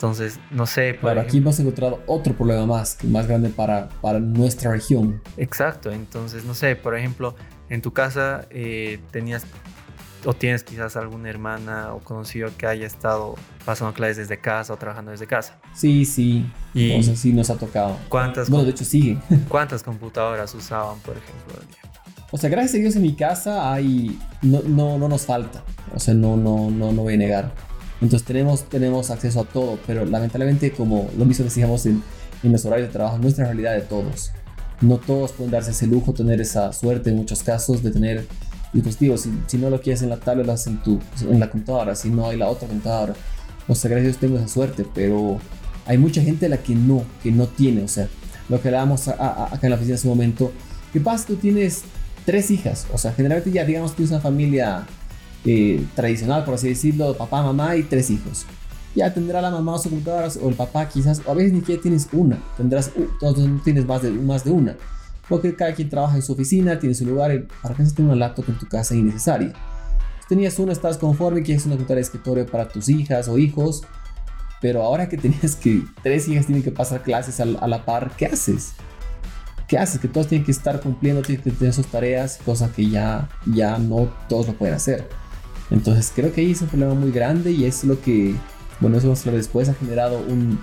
Entonces, 0.00 0.40
no 0.50 0.64
sé. 0.64 0.96
Claro, 0.98 1.20
aquí 1.20 1.36
hemos 1.36 1.60
encontrado 1.60 2.00
otro 2.06 2.32
problema 2.32 2.64
más, 2.64 2.96
más 3.04 3.28
grande 3.28 3.50
para, 3.50 3.90
para 4.00 4.18
nuestra 4.18 4.70
región. 4.70 5.20
Exacto, 5.36 5.92
entonces, 5.92 6.42
no 6.46 6.54
sé, 6.54 6.74
por 6.74 6.96
ejemplo, 6.96 7.34
en 7.68 7.82
tu 7.82 7.92
casa 7.92 8.46
eh, 8.48 8.98
tenías 9.10 9.44
o 10.24 10.32
tienes 10.32 10.64
quizás 10.64 10.96
alguna 10.96 11.28
hermana 11.28 11.92
o 11.92 11.98
conocido 11.98 12.48
que 12.56 12.66
haya 12.66 12.86
estado 12.86 13.34
pasando 13.66 13.92
clases 13.92 14.16
desde 14.16 14.40
casa 14.40 14.72
o 14.72 14.78
trabajando 14.78 15.10
desde 15.10 15.26
casa. 15.26 15.60
Sí, 15.74 16.06
sí. 16.06 16.50
Y 16.72 17.02
sea, 17.02 17.14
sí 17.14 17.34
nos 17.34 17.50
ha 17.50 17.58
tocado. 17.58 17.98
¿Cuántas? 18.08 18.48
Bueno, 18.48 18.64
de 18.64 18.70
hecho 18.70 18.86
sigue. 18.86 19.18
¿Cuántas 19.50 19.82
computadoras 19.82 20.54
usaban, 20.54 20.98
por 21.00 21.18
ejemplo? 21.18 21.62
O 22.30 22.38
sea, 22.38 22.48
gracias 22.48 22.76
a 22.76 22.78
Dios 22.78 22.96
en 22.96 23.02
mi 23.02 23.14
casa 23.14 23.70
hay 23.70 24.18
no, 24.40 24.62
no, 24.62 24.96
no 24.96 25.08
nos 25.08 25.26
falta. 25.26 25.62
O 25.94 25.98
sea, 25.98 26.14
no, 26.14 26.38
no, 26.38 26.70
no, 26.70 26.90
no 26.90 27.02
voy 27.02 27.14
a 27.14 27.18
negar. 27.18 27.69
Entonces 28.00 28.26
tenemos, 28.26 28.64
tenemos 28.64 29.10
acceso 29.10 29.40
a 29.40 29.44
todo, 29.44 29.78
pero 29.86 30.04
lamentablemente 30.04 30.72
como 30.72 31.10
lo 31.18 31.24
mismo 31.24 31.44
decíamos 31.44 31.84
en, 31.86 32.02
en 32.42 32.52
los 32.52 32.64
horarios 32.64 32.88
de 32.88 32.92
trabajo, 32.92 33.18
no 33.18 33.28
es 33.28 33.36
la 33.38 33.44
realidad 33.44 33.74
de 33.74 33.82
todos. 33.82 34.30
No 34.80 34.96
todos 34.96 35.32
pueden 35.32 35.50
darse 35.50 35.72
ese 35.72 35.86
lujo, 35.86 36.14
tener 36.14 36.40
esa 36.40 36.72
suerte 36.72 37.10
en 37.10 37.16
muchos 37.16 37.42
casos 37.42 37.82
de 37.82 37.90
tener 37.90 38.26
dispositivos. 38.72 39.22
Si, 39.22 39.32
si 39.46 39.58
no 39.58 39.68
lo 39.68 39.80
quieres 39.80 40.02
en 40.02 40.08
la 40.08 40.16
tablet, 40.16 40.46
lo 40.46 40.52
haces 40.52 40.68
en, 40.68 40.82
tu, 40.82 40.98
en 41.20 41.38
la 41.38 41.50
computadora, 41.50 41.94
si 41.94 42.08
no 42.08 42.28
hay 42.28 42.38
la 42.38 42.48
otra 42.48 42.66
computadora. 42.66 43.14
O 43.68 43.74
sea, 43.74 43.90
gracias 43.90 44.16
a 44.16 44.20
tengo 44.20 44.38
esa 44.38 44.48
suerte, 44.48 44.86
pero 44.94 45.38
hay 45.86 45.98
mucha 45.98 46.22
gente 46.22 46.46
a 46.46 46.48
la 46.48 46.56
que 46.56 46.74
no, 46.74 47.04
que 47.22 47.30
no 47.30 47.46
tiene. 47.46 47.82
O 47.82 47.88
sea, 47.88 48.08
lo 48.48 48.60
que 48.60 48.68
hablábamos 48.68 49.08
acá 49.08 49.60
en 49.62 49.70
la 49.70 49.76
oficina 49.76 49.96
hace 49.96 50.08
un 50.08 50.16
momento, 50.16 50.50
¿qué 50.92 51.00
pasa? 51.00 51.26
Tú 51.26 51.36
tienes 51.36 51.82
tres 52.24 52.50
hijas, 52.50 52.86
o 52.92 52.98
sea, 52.98 53.12
generalmente 53.12 53.50
ya 53.50 53.64
digamos 53.64 53.92
que 53.92 53.98
tienes 53.98 54.12
una 54.12 54.20
familia 54.20 54.86
eh, 55.44 55.84
tradicional, 55.94 56.44
por 56.44 56.54
así 56.54 56.68
decirlo, 56.68 57.16
papá, 57.16 57.42
mamá 57.42 57.76
y 57.76 57.82
tres 57.82 58.10
hijos. 58.10 58.46
Ya 58.94 59.12
tendrá 59.14 59.40
la 59.40 59.50
mamá 59.50 59.78
su 59.78 59.88
computadora 59.88 60.28
o 60.42 60.48
el 60.48 60.54
papá 60.54 60.88
quizás, 60.88 61.22
o 61.24 61.30
a 61.30 61.34
veces 61.34 61.52
ni 61.52 61.60
siquiera 61.60 61.80
tienes 61.80 62.08
una, 62.12 62.38
tendrás, 62.56 62.90
no 63.22 63.60
tienes 63.62 63.86
más 63.86 64.02
de, 64.02 64.10
más 64.10 64.44
de 64.44 64.50
una. 64.50 64.76
porque 65.28 65.54
cada 65.54 65.72
quien 65.74 65.88
trabaja 65.88 66.16
en 66.16 66.22
su 66.22 66.32
oficina, 66.32 66.78
tiene 66.80 66.94
su 66.94 67.06
lugar, 67.06 67.46
para 67.62 67.74
que 67.74 67.84
tener 67.84 68.10
una 68.10 68.16
laptop 68.16 68.46
en 68.48 68.58
tu 68.58 68.66
casa 68.66 68.96
innecesaria. 68.96 69.52
Tenías 70.28 70.58
una, 70.58 70.72
estás 70.72 70.98
conforme, 70.98 71.42
quieres 71.42 71.66
una 71.66 71.74
computadora 71.74 71.96
de 71.96 72.02
escritorio 72.02 72.46
para 72.46 72.68
tus 72.68 72.88
hijas 72.88 73.28
o 73.28 73.38
hijos, 73.38 73.82
pero 74.60 74.82
ahora 74.82 75.08
que 75.08 75.16
tenías 75.16 75.56
que 75.56 75.82
tres 76.02 76.28
hijas 76.28 76.46
tienen 76.46 76.62
que 76.62 76.70
pasar 76.70 77.02
clases 77.02 77.40
a, 77.40 77.44
la 77.44 77.84
par, 77.84 78.12
¿qué 78.16 78.26
haces? 78.26 78.72
¿Qué 79.66 79.78
haces? 79.78 80.00
Que 80.00 80.08
todos 80.08 80.26
tienen 80.26 80.44
que 80.44 80.52
estar 80.52 80.80
cumpliendo, 80.80 81.22
tienen 81.22 81.42
que 81.42 81.50
tener 81.52 81.72
sus 81.72 81.86
tareas, 81.86 82.38
cosa 82.44 82.70
que 82.72 82.88
ya, 82.88 83.28
ya 83.46 83.78
no 83.78 84.12
todos 84.28 84.48
lo 84.48 84.54
pueden 84.54 84.74
hacer. 84.74 85.08
Entonces 85.70 86.12
creo 86.14 86.32
que 86.32 86.40
ahí 86.40 86.52
es 86.52 86.62
un 86.62 86.68
problema 86.68 86.94
muy 86.94 87.12
grande 87.12 87.52
y 87.52 87.64
es 87.64 87.84
lo 87.84 88.00
que, 88.00 88.34
bueno, 88.80 88.98
eso 88.98 89.14
después 89.30 89.68
ha 89.68 89.74
generado 89.74 90.18
un, 90.18 90.60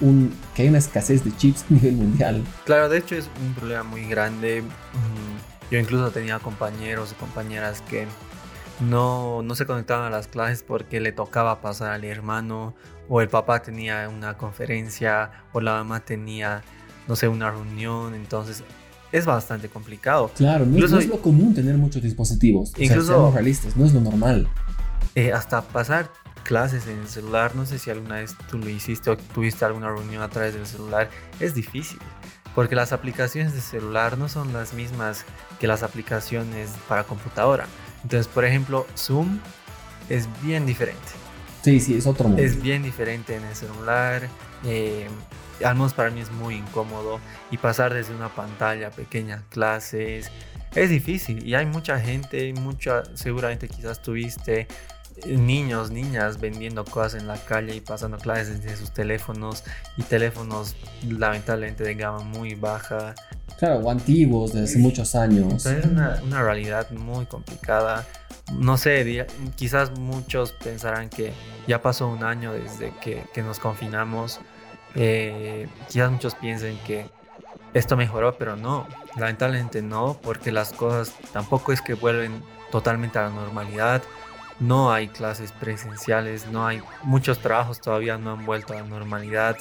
un, 0.00 0.34
que 0.54 0.62
hay 0.62 0.68
una 0.68 0.78
escasez 0.78 1.24
de 1.24 1.36
chips 1.36 1.64
a 1.64 1.66
nivel 1.74 1.96
mundial. 1.96 2.44
Claro, 2.64 2.88
de 2.88 2.98
hecho 2.98 3.14
es 3.14 3.28
un 3.40 3.54
problema 3.54 3.82
muy 3.82 4.04
grande. 4.06 4.62
Mm, 4.62 5.70
yo 5.70 5.78
incluso 5.78 6.10
tenía 6.10 6.38
compañeros 6.38 7.12
y 7.12 7.14
compañeras 7.16 7.82
que 7.82 8.06
no, 8.80 9.42
no 9.42 9.54
se 9.54 9.66
conectaban 9.66 10.06
a 10.06 10.10
las 10.10 10.28
clases 10.28 10.62
porque 10.62 11.00
le 11.00 11.12
tocaba 11.12 11.60
pasar 11.60 11.92
al 11.92 12.04
hermano 12.04 12.74
o 13.08 13.20
el 13.20 13.28
papá 13.28 13.62
tenía 13.62 14.08
una 14.08 14.36
conferencia 14.36 15.30
o 15.52 15.60
la 15.60 15.72
mamá 15.72 16.00
tenía, 16.00 16.62
no 17.06 17.16
sé, 17.16 17.28
una 17.28 17.50
reunión. 17.50 18.14
Entonces 18.14 18.64
es 19.12 19.24
bastante 19.24 19.68
complicado. 19.68 20.30
Claro, 20.36 20.66
no, 20.66 20.84
es, 20.84 21.06
lo 21.06 21.20
común 21.20 21.54
tener 21.54 21.76
muchos 21.76 22.02
dispositivos. 22.02 22.72
Incluso, 22.76 23.30
realistas, 23.32 23.76
no 23.76 23.84
es 23.86 23.92
lo 23.92 24.00
normal. 24.00 24.48
Eh, 25.14 25.32
hasta 25.32 25.62
pasar 25.62 26.10
clases 26.44 26.86
en 26.86 26.98
el 26.98 27.08
celular, 27.08 27.54
no 27.54 27.66
sé 27.66 27.78
si 27.78 27.90
alguna 27.90 28.16
vez 28.16 28.34
tú 28.50 28.58
lo 28.58 28.68
hiciste 28.68 29.10
o 29.10 29.16
tuviste 29.16 29.64
alguna 29.64 29.88
reunión 29.88 30.22
a 30.22 30.28
través 30.28 30.54
del 30.54 30.66
celular, 30.66 31.10
es 31.40 31.54
difícil. 31.54 31.98
Porque 32.54 32.74
las 32.74 32.92
aplicaciones 32.92 33.52
de 33.52 33.60
celular 33.60 34.18
no 34.18 34.28
son 34.28 34.52
las 34.52 34.74
mismas 34.74 35.24
que 35.60 35.66
las 35.66 35.82
aplicaciones 35.82 36.70
para 36.88 37.04
computadora. 37.04 37.66
Entonces, 38.02 38.26
por 38.26 38.44
ejemplo, 38.44 38.86
Zoom 38.96 39.38
es 40.08 40.28
bien 40.42 40.66
diferente. 40.66 41.27
Sí, 41.62 41.80
sí, 41.80 41.96
es 41.96 42.06
otro 42.06 42.28
mundo. 42.28 42.42
Es 42.42 42.60
bien 42.60 42.82
diferente 42.82 43.36
en 43.36 43.44
el 43.44 43.54
celular. 43.54 44.28
Eh, 44.64 45.08
al 45.64 45.74
menos 45.74 45.92
para 45.92 46.10
mí 46.10 46.20
es 46.20 46.30
muy 46.30 46.56
incómodo. 46.56 47.20
Y 47.50 47.58
pasar 47.58 47.94
desde 47.94 48.14
una 48.14 48.28
pantalla 48.28 48.90
pequeña 48.90 49.42
clases 49.50 50.30
es 50.74 50.90
difícil. 50.90 51.46
Y 51.46 51.54
hay 51.54 51.66
mucha 51.66 51.98
gente, 51.98 52.52
mucha, 52.54 53.02
seguramente 53.14 53.68
quizás 53.68 54.02
tuviste 54.02 54.68
eh, 55.24 55.36
niños, 55.36 55.90
niñas 55.90 56.40
vendiendo 56.40 56.84
cosas 56.84 57.20
en 57.20 57.26
la 57.26 57.36
calle 57.36 57.74
y 57.74 57.80
pasando 57.80 58.18
clases 58.18 58.62
desde 58.62 58.76
sus 58.76 58.92
teléfonos 58.92 59.64
y 59.96 60.02
teléfonos 60.02 60.76
lamentablemente 61.08 61.84
de 61.84 61.94
gama 61.94 62.20
muy 62.20 62.54
baja. 62.54 63.14
Claro, 63.58 63.80
o 63.80 63.90
antiguos 63.90 64.52
de 64.52 64.62
hace 64.62 64.78
muchos 64.78 65.14
años. 65.14 65.66
es 65.66 65.84
una, 65.84 66.20
una, 66.22 66.42
realidad 66.42 66.88
muy 66.90 67.26
complicada. 67.26 68.06
No 68.52 68.76
sé, 68.76 69.26
quizás 69.56 69.98
muchos 69.98 70.52
pensarán 70.52 71.10
que 71.10 71.32
ya 71.66 71.82
pasó 71.82 72.08
un 72.08 72.24
año 72.24 72.52
desde 72.52 72.92
que, 73.00 73.42
nos 73.42 73.58
confinamos. 73.58 74.40
Eh, 74.94 75.68
quizás 75.88 76.10
muchos 76.10 76.34
piensen 76.34 76.78
que 76.86 77.10
esto 77.74 77.96
mejoró, 77.96 78.36
pero 78.38 78.56
no, 78.56 78.86
lamentablemente 79.16 79.82
no, 79.82 80.18
porque 80.22 80.50
las 80.50 80.72
cosas 80.72 81.14
tampoco 81.32 81.72
es 81.72 81.82
que 81.82 81.94
vuelven 81.94 82.42
totalmente 82.70 83.18
a 83.18 83.24
la 83.24 83.30
normalidad. 83.30 84.02
No 84.60 84.90
hay 84.90 85.08
clases 85.08 85.52
presenciales, 85.52 86.48
no 86.48 86.66
hay 86.66 86.82
muchos 87.02 87.38
trabajos 87.38 87.80
todavía 87.80 88.18
no 88.18 88.32
han 88.32 88.46
vuelto 88.46 88.72
a 88.72 88.76
la 88.76 88.82
normalidad. 88.82 89.56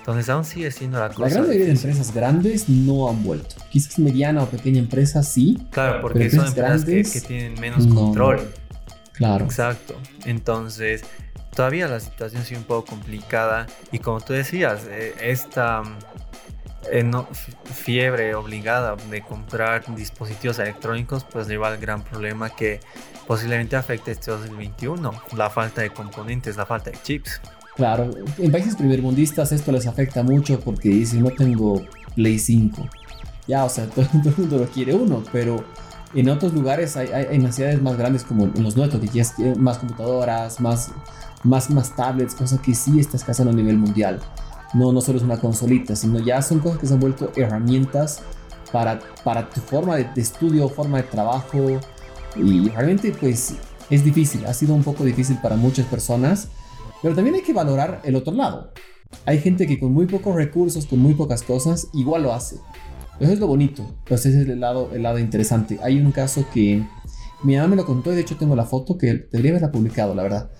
Entonces 0.00 0.28
aún 0.30 0.44
sigue 0.44 0.70
siendo 0.70 0.98
la 0.98 1.10
cosa. 1.10 1.28
La 1.28 1.28
gran 1.28 1.46
mayoría 1.46 1.66
de 1.66 1.72
empresas 1.72 2.12
grandes 2.12 2.68
no 2.68 3.08
han 3.08 3.22
vuelto. 3.22 3.56
Quizás 3.70 3.98
mediana 3.98 4.42
o 4.42 4.46
pequeña 4.46 4.78
empresa 4.78 5.22
sí. 5.22 5.58
Claro, 5.70 6.00
porque 6.00 6.30
son 6.30 6.46
empresas 6.46 6.84
que, 6.84 7.02
que, 7.02 7.20
tienen 7.20 7.60
menos 7.60 7.86
control. 7.86 8.50
Claro. 9.12 9.44
Exacto. 9.44 9.94
Entonces, 10.24 11.02
todavía 11.54 11.86
la 11.86 12.00
situación 12.00 12.42
sigue 12.44 12.58
un 12.58 12.64
poco 12.64 12.86
complicada. 12.92 13.66
Y 13.92 13.98
como 13.98 14.22
tú 14.22 14.32
decías, 14.32 14.86
eh, 14.88 15.14
esta 15.20 15.82
eh, 16.90 17.10
fiebre 17.64 18.34
obligada 18.34 18.96
de 18.96 19.20
comprar 19.20 19.84
dispositivos 19.94 20.58
electrónicos, 20.58 21.24
pues 21.24 21.46
lleva 21.46 21.68
al 21.68 21.76
gran 21.76 22.02
problema 22.02 22.48
que 22.48 22.80
posiblemente 23.26 23.76
afecte 23.76 24.12
este 24.12 24.30
2021. 24.30 25.12
La 25.36 25.50
falta 25.50 25.82
de 25.82 25.90
componentes, 25.90 26.56
la 26.56 26.64
falta 26.64 26.90
de 26.90 26.98
chips. 27.02 27.40
Claro, 27.80 28.10
en 28.36 28.52
países 28.52 28.76
primermundistas 28.76 29.52
esto 29.52 29.72
les 29.72 29.86
afecta 29.86 30.22
mucho 30.22 30.60
porque 30.60 30.90
dicen 30.90 31.22
no 31.22 31.30
tengo 31.30 31.80
Play 32.14 32.38
5. 32.38 32.86
Ya, 33.48 33.64
o 33.64 33.70
sea, 33.70 33.86
todo, 33.94 34.04
el 34.12 34.34
mundo 34.36 34.58
lo 34.58 34.66
quiere 34.66 34.92
uno, 34.92 35.24
pero 35.32 35.64
en 36.12 36.28
otros 36.28 36.52
lugares 36.52 36.98
hay, 36.98 37.08
hay, 37.08 37.38
necesidades 37.38 37.80
más 37.80 37.96
grandes 37.96 38.22
como 38.22 38.44
en 38.44 38.62
los 38.62 38.76
nuestros, 38.76 39.00
que 39.00 39.08
quieres 39.08 39.32
más 39.56 39.78
computadoras, 39.78 40.60
más, 40.60 40.90
más, 41.42 41.70
más 41.70 41.96
tablets, 41.96 42.34
cosas 42.34 42.60
que 42.60 42.74
sí 42.74 43.00
está 43.00 43.16
escaseando 43.16 43.50
a 43.50 43.56
nivel 43.56 43.78
mundial. 43.78 44.20
No, 44.74 44.92
no 44.92 45.00
solo 45.00 45.16
es 45.16 45.24
una 45.24 45.38
consolita, 45.38 45.96
sino 45.96 46.18
ya 46.18 46.42
son 46.42 46.58
cosas 46.58 46.80
que 46.80 46.86
se 46.86 46.92
han 46.92 47.00
vuelto 47.00 47.32
herramientas 47.34 48.20
para, 48.72 48.98
para 49.24 49.48
tu 49.48 49.62
forma 49.62 49.96
de, 49.96 50.04
de 50.04 50.20
estudio, 50.20 50.68
forma 50.68 50.98
de 50.98 51.04
trabajo. 51.04 51.80
Y 52.36 52.68
realmente 52.68 53.16
pues 53.18 53.54
es 53.88 54.04
difícil, 54.04 54.44
ha 54.44 54.52
sido 54.52 54.74
un 54.74 54.82
poco 54.82 55.02
difícil 55.02 55.38
para 55.40 55.56
muchas 55.56 55.86
personas 55.86 56.48
pero 57.02 57.14
también 57.14 57.36
hay 57.36 57.42
que 57.42 57.52
valorar 57.52 58.00
el 58.04 58.16
otro 58.16 58.34
lado. 58.34 58.72
Hay 59.26 59.38
gente 59.38 59.66
que 59.66 59.78
con 59.78 59.92
muy 59.92 60.06
pocos 60.06 60.34
recursos, 60.34 60.86
con 60.86 60.98
muy 60.98 61.14
pocas 61.14 61.42
cosas, 61.42 61.88
igual 61.94 62.22
lo 62.22 62.32
hace. 62.32 62.56
Eso 63.18 63.32
es 63.32 63.38
lo 63.38 63.46
bonito. 63.46 63.84
Pues 64.06 64.24
ese 64.24 64.42
es 64.42 64.48
el 64.48 64.60
lado, 64.60 64.90
el 64.94 65.02
lado 65.02 65.18
interesante. 65.18 65.78
Hay 65.82 66.00
un 66.00 66.10
caso 66.12 66.46
que 66.52 66.82
mi 67.42 67.56
mamá 67.56 67.68
me 67.68 67.76
lo 67.76 67.84
contó 67.84 68.12
y 68.12 68.16
de 68.16 68.22
hecho 68.22 68.36
tengo 68.36 68.56
la 68.56 68.64
foto 68.64 68.96
que 68.96 69.26
debería 69.30 69.52
haberla 69.52 69.72
publicado, 69.72 70.14
la 70.14 70.22
verdad. 70.22 70.50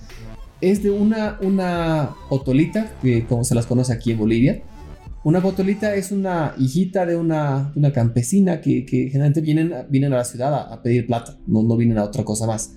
Es 0.61 0.83
de 0.83 0.91
una, 0.91 1.39
una 1.41 2.11
potolita, 2.29 2.93
que 3.01 3.25
como 3.27 3.45
se 3.45 3.55
las 3.55 3.67
conoce 3.67 3.93
aquí 3.93 4.13
en 4.13 4.19
Bolivia. 4.19 4.63
Una 5.25 5.41
potolita 5.41 5.95
es 5.95 6.13
una 6.13 6.55
hijita 6.59 7.07
de 7.07 7.17
una, 7.17 7.73
una 7.77 7.93
campesina 7.93 8.61
que, 8.61 8.85
que, 8.87 9.09
generalmente 9.09 9.41
vienen, 9.41 9.73
vienen 9.91 10.13
a 10.15 10.17
la 10.17 10.25
ciudad 10.25 10.55
a, 10.55 10.75
a 10.75 10.83
pedir 10.83 11.07
plata, 11.07 11.37
no, 11.47 11.63
no 11.63 11.77
vienen 11.77 11.99
a 11.99 12.05
otra 12.05 12.25
cosa 12.25 12.47
más. 12.47 12.75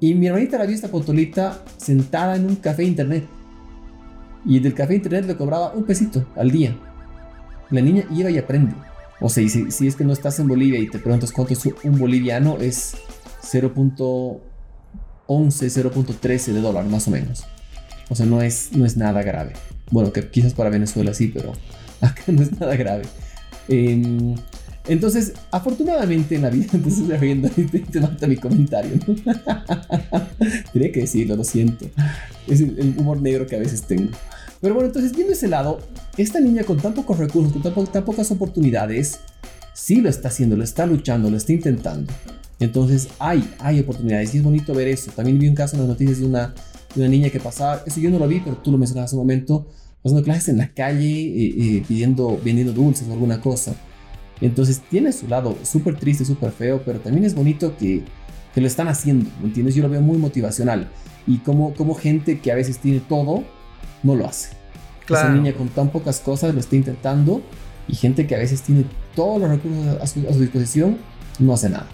Y 0.00 0.14
mi 0.14 0.26
hermanita 0.26 0.58
la 0.58 0.64
vio 0.64 0.74
esta 0.74 0.88
potolita 0.88 1.62
sentada 1.76 2.36
en 2.36 2.46
un 2.46 2.56
café 2.56 2.84
internet. 2.84 3.24
Y 4.46 4.58
del 4.58 4.72
café 4.74 4.94
internet 4.94 5.26
le 5.26 5.36
cobraba 5.36 5.72
un 5.74 5.84
pesito 5.84 6.26
al 6.36 6.50
día. 6.50 6.74
La 7.70 7.82
niña 7.82 8.04
iba 8.10 8.30
y 8.30 8.38
aprende. 8.38 8.74
O 9.20 9.28
sea, 9.28 9.46
si, 9.46 9.70
si 9.70 9.86
es 9.86 9.96
que 9.96 10.04
no 10.04 10.14
estás 10.14 10.38
en 10.38 10.48
Bolivia 10.48 10.80
y 10.80 10.88
te 10.88 10.98
preguntas 10.98 11.30
cuánto 11.30 11.52
es 11.52 11.66
un 11.84 11.98
boliviano, 11.98 12.56
es 12.58 12.96
0.11, 13.42 14.40
0.13 15.28 16.52
de 16.52 16.60
dólar 16.60 16.86
más 16.86 17.06
o 17.06 17.10
menos. 17.10 17.44
O 18.08 18.14
sea, 18.14 18.24
no 18.24 18.40
es, 18.40 18.72
no 18.72 18.86
es 18.86 18.96
nada 18.96 19.22
grave. 19.22 19.52
Bueno, 19.90 20.12
que 20.12 20.28
quizás 20.30 20.54
para 20.54 20.70
Venezuela 20.70 21.12
sí, 21.12 21.28
pero 21.28 21.52
acá 22.00 22.24
no 22.28 22.42
es 22.42 22.58
nada 22.58 22.74
grave. 22.76 23.04
Eh, 23.68 24.34
entonces, 24.90 25.34
afortunadamente 25.52 26.34
en 26.34 26.42
la 26.42 26.50
vida, 26.50 26.66
entonces 26.72 27.20
riendo 27.20 27.48
y 27.56 27.62
te, 27.62 27.78
te 27.78 28.00
mata 28.00 28.26
mi 28.26 28.36
comentario. 28.36 28.98
¿no? 29.06 29.14
Que 30.72 31.00
decirlo, 31.02 31.36
lo 31.36 31.44
siento. 31.44 31.86
Es 32.48 32.60
el, 32.60 32.96
humor 32.98 33.22
negro 33.22 33.46
que 33.46 33.54
a 33.54 33.60
veces 33.60 33.82
tengo. 33.82 34.10
Pero 34.60 34.74
bueno, 34.74 34.88
entonces 34.88 35.14
viendo 35.14 35.32
ese 35.32 35.46
lado, 35.46 35.78
esta 36.16 36.40
niña 36.40 36.64
con 36.64 36.78
tan 36.78 36.92
pocos 36.94 37.18
recursos, 37.18 37.52
con 37.52 37.62
tan, 37.62 37.86
tan, 37.86 38.04
pocas 38.04 38.32
oportunidades, 38.32 39.20
sí 39.74 40.00
lo 40.00 40.08
está 40.08 40.26
haciendo, 40.26 40.56
lo 40.56 40.64
está 40.64 40.86
luchando, 40.86 41.30
lo 41.30 41.36
está 41.36 41.52
intentando. 41.52 42.12
Entonces 42.58 43.08
hay, 43.20 43.48
hay 43.60 43.78
oportunidades 43.78 44.34
y 44.34 44.38
es 44.38 44.42
bonito 44.42 44.74
ver 44.74 44.88
eso. 44.88 45.12
También 45.12 45.38
vi 45.38 45.46
un 45.46 45.54
caso 45.54 45.76
en 45.76 45.82
las 45.82 45.88
noticias 45.88 46.18
de 46.18 46.26
una, 46.26 46.52
de 46.96 47.00
una 47.00 47.08
niña 47.08 47.30
que 47.30 47.38
pasaba, 47.38 47.84
eso 47.86 48.00
yo 48.00 48.10
no 48.10 48.18
lo 48.18 48.26
vi, 48.26 48.40
pero 48.40 48.56
tú 48.56 48.72
lo 48.72 48.78
mencionabas 48.78 49.10
hace 49.10 49.16
un 49.16 49.22
momento, 49.22 49.68
haciendo 50.02 50.24
clases 50.24 50.48
en 50.48 50.58
la 50.58 50.74
calle, 50.74 51.20
eh, 51.20 51.54
eh, 51.56 51.84
pidiendo, 51.86 52.40
vendiendo 52.44 52.72
dulces 52.72 53.06
o 53.08 53.12
alguna 53.12 53.40
cosa. 53.40 53.76
Entonces 54.40 54.80
tiene 54.88 55.12
su 55.12 55.28
lado 55.28 55.56
súper 55.62 55.96
triste, 55.96 56.24
súper 56.24 56.50
feo, 56.52 56.82
pero 56.84 56.98
también 57.00 57.24
es 57.24 57.34
bonito 57.34 57.76
que, 57.76 58.02
que, 58.54 58.60
lo 58.60 58.66
están 58.66 58.88
haciendo, 58.88 59.30
¿me 59.40 59.48
entiendes? 59.48 59.74
Yo 59.74 59.82
lo 59.82 59.88
veo 59.88 60.00
muy 60.00 60.18
motivacional. 60.18 60.88
Y 61.26 61.38
como, 61.38 61.74
como 61.74 61.94
gente 61.94 62.40
que 62.40 62.50
a 62.50 62.54
veces 62.54 62.78
tiene 62.78 63.00
todo, 63.00 63.44
no 64.02 64.14
lo 64.14 64.26
hace. 64.26 64.60
Esa 65.08 65.28
niña 65.28 65.52
con 65.52 65.68
tan 65.68 65.90
pocas 65.90 66.20
cosas 66.20 66.54
lo 66.54 66.60
está 66.60 66.76
intentando 66.76 67.42
y 67.88 67.96
gente 67.96 68.26
que 68.26 68.36
a 68.36 68.38
veces 68.38 68.62
tiene 68.62 68.84
todos 69.16 69.40
los 69.40 69.50
recursos 69.50 70.00
a 70.00 70.06
su, 70.06 70.40
disposición, 70.40 70.98
no 71.40 71.52
hace 71.52 71.68
nada. 71.68 71.86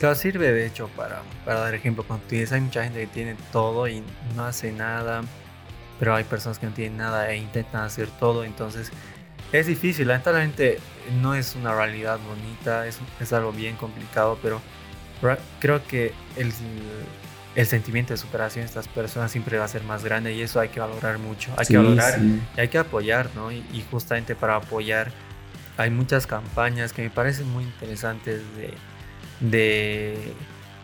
Claro, 0.00 0.14
sirve 0.16 0.52
de 0.52 0.66
hecho 0.66 0.88
para, 0.96 1.22
para 1.44 1.60
dar 1.60 1.74
ejemplo. 1.74 2.04
Cuando 2.04 2.26
tú 2.26 2.34
dices, 2.34 2.52
hay 2.52 2.60
mucha 2.60 2.82
gente 2.82 3.00
que 3.00 3.06
tiene 3.06 3.36
todo 3.52 3.86
y 3.88 4.02
no 4.34 4.44
hace 4.44 4.72
nada, 4.72 5.22
pero 5.98 6.14
hay 6.14 6.24
personas 6.24 6.58
que 6.58 6.66
no 6.66 6.72
tienen 6.72 6.98
nada 6.98 7.30
e 7.30 7.36
intentan 7.36 7.84
hacer 7.84 8.08
todo, 8.18 8.44
entonces 8.44 8.90
es 9.58 9.66
difícil, 9.66 10.08
lamentablemente 10.08 10.78
no 11.20 11.34
es 11.34 11.54
una 11.56 11.74
realidad 11.74 12.18
bonita, 12.26 12.86
es, 12.86 12.98
es 13.20 13.32
algo 13.32 13.52
bien 13.52 13.76
complicado, 13.76 14.38
pero 14.42 14.60
creo 15.60 15.84
que 15.86 16.12
el, 16.36 16.52
el, 17.54 17.66
sentimiento 17.66 18.12
de 18.12 18.18
superación 18.18 18.64
de 18.64 18.66
estas 18.66 18.88
personas 18.88 19.30
siempre 19.30 19.58
va 19.58 19.64
a 19.64 19.68
ser 19.68 19.82
más 19.84 20.04
grande 20.04 20.34
y 20.34 20.42
eso 20.42 20.60
hay 20.60 20.68
que 20.68 20.80
valorar 20.80 21.18
mucho, 21.18 21.52
hay 21.56 21.66
que 21.66 21.76
valorar 21.76 22.20
y 22.20 22.60
hay 22.60 22.68
que 22.68 22.78
apoyar, 22.78 23.30
¿no? 23.34 23.50
Y, 23.50 23.62
justamente 23.90 24.34
para 24.34 24.56
apoyar 24.56 25.10
hay 25.78 25.90
muchas 25.90 26.26
campañas 26.26 26.92
que 26.92 27.02
me 27.02 27.10
parecen 27.10 27.50
muy 27.50 27.64
interesantes 27.64 28.42
de, 28.56 28.74
de 29.40 30.32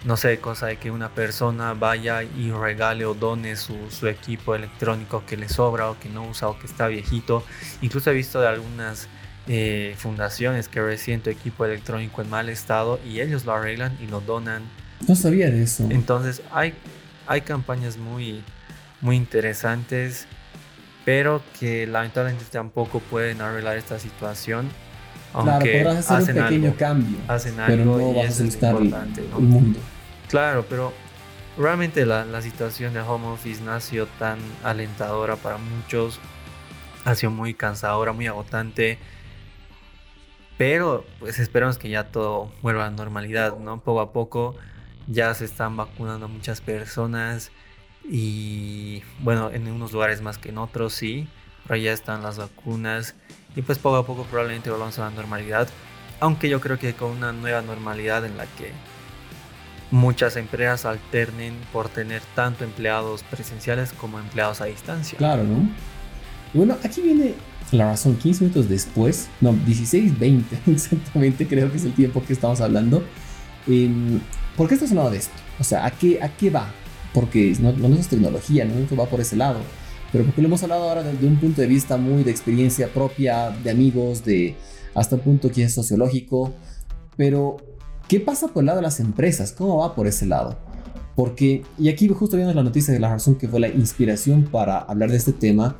no 0.04 0.16
sé, 0.16 0.38
cosa 0.38 0.66
de 0.66 0.78
que 0.78 0.90
una 0.90 1.10
persona 1.10 1.74
vaya 1.74 2.22
y 2.22 2.50
regale 2.50 3.04
o 3.06 3.14
done 3.14 3.54
su, 3.56 3.76
su, 3.90 4.08
equipo 4.08 4.54
electrónico 4.54 5.24
que 5.26 5.36
le 5.36 5.48
sobra 5.48 5.90
o 5.90 5.98
que 5.98 6.08
no 6.08 6.26
usa 6.26 6.48
o 6.48 6.58
que 6.58 6.66
está 6.66 6.88
viejito. 6.88 7.44
Incluso 7.82 8.10
he 8.10 8.14
visto 8.14 8.40
de 8.40 8.48
algunas 8.48 9.08
eh, 9.48 9.94
fundaciones 9.98 10.68
que 10.68 10.80
recién 10.80 11.20
tu 11.20 11.30
equipo 11.30 11.64
electrónico 11.64 12.22
en 12.22 12.30
mal 12.30 12.48
estado 12.48 13.00
y 13.04 13.20
ellos 13.20 13.44
lo 13.44 13.52
arreglan 13.52 13.96
y 14.00 14.06
lo 14.06 14.20
donan. 14.20 14.62
No 15.06 15.14
sabía 15.14 15.50
de 15.50 15.62
eso. 15.62 15.86
Entonces 15.90 16.42
hay, 16.52 16.74
hay 17.26 17.40
campañas 17.42 17.96
muy, 17.96 18.42
muy 19.00 19.16
interesantes, 19.16 20.26
pero 21.04 21.42
que 21.58 21.86
lamentablemente 21.86 22.44
tampoco 22.50 23.00
pueden 23.00 23.40
arreglar 23.40 23.76
esta 23.76 23.98
situación. 23.98 24.68
Aunque 25.32 25.72
claro, 25.72 25.88
podrás 25.88 26.10
hacer 26.10 26.36
un 26.36 26.42
pequeño 26.42 26.74
cambio, 26.76 27.18
hacen 27.26 27.54
pero 27.66 27.84
no 27.84 28.10
y 28.10 28.14
vas 28.14 28.24
a 28.24 28.28
eso 28.28 28.44
es 28.44 28.52
solucionar 28.54 28.76
el, 28.76 28.84
importante, 28.84 29.24
¿no? 29.30 29.38
el 29.38 29.44
mundo. 29.44 29.80
Claro, 30.32 30.64
pero 30.66 30.94
realmente 31.58 32.06
la, 32.06 32.40
situación 32.40 32.94
de 32.94 33.00
home 33.00 33.26
office 33.26 33.62
no 33.62 33.72
ha 33.72 33.80
sido 33.80 34.06
tan 34.18 34.38
alentadora 34.64 35.36
para 35.36 35.58
muchos. 35.58 36.20
Ha 37.04 37.14
sido 37.14 37.30
muy 37.30 37.52
cansadora, 37.52 38.14
muy 38.14 38.26
agotante. 38.28 38.96
Pero 40.56 41.04
pues 41.18 41.38
esperamos 41.38 41.76
que 41.76 41.90
ya 41.90 42.04
todo 42.04 42.50
vuelva 42.62 42.86
a 42.86 42.90
la 42.90 42.96
normalidad, 42.96 43.58
¿no? 43.58 43.80
Poco 43.82 44.00
a 44.00 44.14
poco 44.14 44.56
ya 45.06 45.34
se 45.34 45.44
están 45.44 45.76
vacunando 45.76 46.28
muchas 46.28 46.62
personas 46.62 47.52
y 48.02 49.02
bueno, 49.18 49.50
en 49.50 49.70
unos 49.70 49.92
lugares 49.92 50.22
más 50.22 50.38
que 50.38 50.48
en 50.48 50.56
otros 50.56 50.94
sí, 50.94 51.28
pero 51.66 51.76
ya 51.76 51.92
están 51.92 52.22
las 52.22 52.38
vacunas 52.38 53.14
y 53.54 53.60
pues 53.60 53.78
poco 53.78 53.96
a 53.96 54.06
poco 54.06 54.24
probablemente 54.24 54.70
volvamos 54.70 54.98
a 54.98 55.02
la 55.02 55.10
normalidad, 55.10 55.68
aunque 56.20 56.48
yo 56.48 56.58
creo 56.62 56.78
que 56.78 56.94
con 56.94 57.10
una 57.10 57.34
nueva 57.34 57.60
normalidad 57.60 58.24
en 58.24 58.38
la 58.38 58.46
que 58.46 58.72
muchas 59.92 60.36
empresas 60.36 60.84
alternen 60.84 61.54
por 61.72 61.88
tener 61.88 62.22
tanto 62.34 62.64
empleados 62.64 63.22
presenciales 63.22 63.92
como 63.92 64.18
empleados 64.18 64.60
a 64.60 64.64
distancia. 64.64 65.16
Claro, 65.18 65.44
¿no? 65.44 65.68
Y 66.52 66.58
bueno, 66.58 66.76
aquí 66.82 67.00
viene 67.00 67.34
la 67.70 67.86
razón, 67.86 68.16
15 68.16 68.44
minutos 68.44 68.68
después, 68.68 69.28
no, 69.40 69.52
16, 69.52 70.18
20, 70.18 70.58
exactamente 70.72 71.46
creo 71.46 71.70
que 71.70 71.76
es 71.76 71.84
el 71.84 71.94
tiempo 71.94 72.22
que 72.24 72.32
estamos 72.32 72.60
hablando. 72.60 73.04
Eh, 73.68 74.18
¿Por 74.56 74.68
qué 74.68 74.74
estás 74.74 74.90
hablando 74.90 75.10
de 75.10 75.18
esto? 75.18 75.34
O 75.60 75.64
sea, 75.64 75.86
¿a 75.86 75.90
qué, 75.90 76.22
a 76.22 76.28
qué 76.36 76.50
va? 76.50 76.72
Porque 77.14 77.54
no, 77.60 77.72
no 77.72 77.94
es 77.94 78.08
tecnología, 78.08 78.64
no 78.64 78.74
esto 78.74 78.96
va 78.96 79.06
por 79.06 79.20
ese 79.20 79.36
lado. 79.36 79.60
Pero 80.10 80.24
porque 80.24 80.42
lo 80.42 80.48
hemos 80.48 80.62
hablado 80.62 80.88
ahora 80.88 81.02
desde 81.02 81.26
un 81.26 81.36
punto 81.36 81.62
de 81.62 81.66
vista 81.66 81.96
muy 81.96 82.22
de 82.22 82.30
experiencia 82.30 82.88
propia, 82.88 83.50
de 83.50 83.70
amigos, 83.70 84.24
de 84.24 84.56
hasta 84.94 85.16
un 85.16 85.22
punto 85.22 85.50
que 85.50 85.64
es 85.64 85.74
sociológico. 85.74 86.52
Pero, 87.16 87.56
¿qué 88.12 88.20
pasa 88.20 88.48
por 88.48 88.60
el 88.60 88.66
lado 88.66 88.76
de 88.76 88.82
las 88.82 89.00
empresas? 89.00 89.52
¿Cómo 89.52 89.78
va 89.78 89.94
por 89.94 90.06
ese 90.06 90.26
lado? 90.26 90.58
Porque, 91.16 91.62
y 91.78 91.88
aquí 91.88 92.08
justo 92.08 92.36
viendo 92.36 92.52
la 92.52 92.62
noticia 92.62 92.92
de 92.92 93.00
la 93.00 93.08
razón 93.08 93.36
que 93.36 93.48
fue 93.48 93.58
la 93.58 93.68
inspiración 93.68 94.42
para 94.42 94.80
hablar 94.80 95.10
de 95.10 95.16
este 95.16 95.32
tema, 95.32 95.78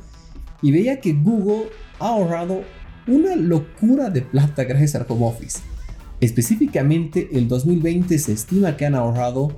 y 0.59 0.71
veía 0.71 0.99
que 0.99 1.13
Google 1.13 1.69
ha 1.99 2.07
ahorrado 2.07 2.63
una 3.05 3.35
locura 3.35 4.09
de 4.09 4.23
plata 4.23 4.63
gracias 4.63 4.95
al 4.95 5.05
home 5.07 5.27
office. 5.27 5.59
Específicamente, 6.21 7.29
el 7.33 7.47
2020 7.47 8.17
se 8.17 8.33
estima 8.33 8.77
que 8.77 8.87
han 8.87 8.95
ahorrado 8.95 9.55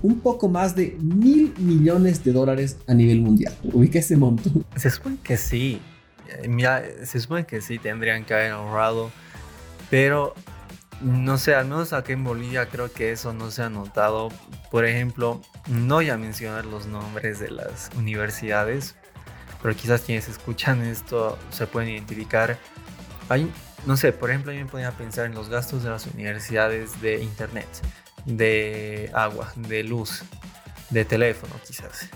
un 0.00 0.20
poco 0.20 0.48
más 0.48 0.76
de 0.76 0.96
mil 1.00 1.52
millones 1.58 2.22
de 2.22 2.30
dólares 2.30 2.76
a 2.86 2.94
nivel 2.94 3.22
mundial. 3.22 3.52
Ubica 3.64 3.98
ese 3.98 4.16
monto. 4.16 4.52
Se 4.76 4.88
supone 4.88 5.16
que 5.20 5.36
sí. 5.36 5.80
Eh, 6.28 6.46
Mira, 6.46 6.80
se 7.02 7.18
supone 7.18 7.44
que 7.44 7.60
sí 7.60 7.80
tendrían 7.80 8.24
que 8.24 8.34
haber 8.34 8.52
ahorrado. 8.52 9.10
Pero 9.90 10.34
no 11.04 11.38
sé, 11.38 11.54
al 11.54 11.66
menos 11.66 11.92
aquí 11.92 12.12
en 12.12 12.24
Bolivia 12.24 12.66
creo 12.66 12.90
que 12.92 13.12
eso 13.12 13.32
no 13.32 13.50
se 13.50 13.62
ha 13.62 13.68
notado. 13.70 14.30
Por 14.70 14.84
ejemplo, 14.86 15.40
no 15.68 15.96
voy 15.96 16.10
a 16.10 16.16
mencionar 16.16 16.64
los 16.64 16.86
nombres 16.86 17.38
de 17.38 17.50
las 17.50 17.90
universidades, 17.96 18.96
pero 19.62 19.76
quizás 19.76 20.00
quienes 20.00 20.28
escuchan 20.28 20.82
esto 20.82 21.38
se 21.50 21.66
pueden 21.66 21.90
identificar. 21.90 22.58
Hay, 23.28 23.50
no 23.86 23.96
sé, 23.96 24.12
por 24.12 24.30
ejemplo, 24.30 24.52
yo 24.52 24.60
me 24.64 24.66
ponía 24.70 24.88
a 24.88 24.92
pensar 24.92 25.26
en 25.26 25.34
los 25.34 25.48
gastos 25.48 25.82
de 25.82 25.90
las 25.90 26.06
universidades 26.06 27.00
de 27.00 27.22
internet, 27.22 27.68
de 28.24 29.10
agua, 29.14 29.52
de 29.56 29.82
luz, 29.84 30.22
de 30.90 31.04
teléfono, 31.04 31.54
quizás. 31.66 32.08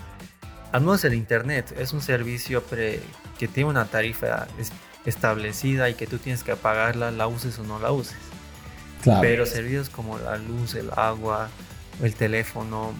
Al 0.71 0.81
menos 0.81 1.03
el 1.05 1.13
internet 1.13 1.73
es 1.77 1.93
un 1.93 2.01
servicio 2.01 2.63
que 2.67 3.47
tiene 3.47 3.69
una 3.69 3.85
tarifa 3.85 4.47
es- 4.59 4.71
establecida 5.05 5.89
y 5.89 5.93
que 5.95 6.07
tú 6.07 6.17
tienes 6.17 6.43
que 6.43 6.55
pagarla, 6.55 7.11
la 7.11 7.27
uses 7.27 7.57
o 7.59 7.63
no 7.63 7.79
la 7.79 7.91
uses. 7.91 8.17
Claro. 9.01 9.21
Pero 9.21 9.45
servicios 9.45 9.89
como 9.89 10.17
la 10.17 10.37
luz, 10.37 10.75
el 10.75 10.89
agua, 10.95 11.49
el 12.01 12.13
teléfono, 12.15 12.93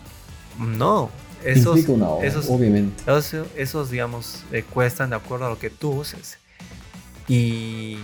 no. 0.57 1.09
Esos, 1.43 1.79
esos, 2.21 2.49
obviamente. 2.49 3.01
esos, 3.09 3.47
esos, 3.55 3.89
digamos, 3.89 4.43
eh, 4.51 4.63
cuestan 4.63 5.11
de 5.11 5.15
acuerdo 5.15 5.45
a 5.45 5.49
lo 5.49 5.57
que 5.57 5.69
tú 5.69 5.91
uses. 5.91 6.37
Y 7.29 7.97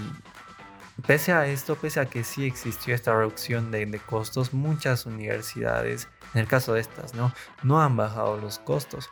pese 1.06 1.34
a 1.34 1.46
esto, 1.46 1.76
pese 1.76 2.00
a 2.00 2.06
que 2.06 2.24
sí 2.24 2.46
existió 2.46 2.96
esta 2.96 3.14
reducción 3.14 3.72
de, 3.72 3.86
de 3.86 4.00
costos, 4.00 4.54
muchas 4.54 5.06
universidades, 5.06 6.08
en 6.34 6.42
el 6.42 6.48
caso 6.48 6.74
de 6.74 6.82
estas, 6.82 7.14
¿no? 7.14 7.34
No 7.64 7.82
han 7.82 7.98
bajado 7.98 8.38
los 8.38 8.60
costos. 8.60 9.10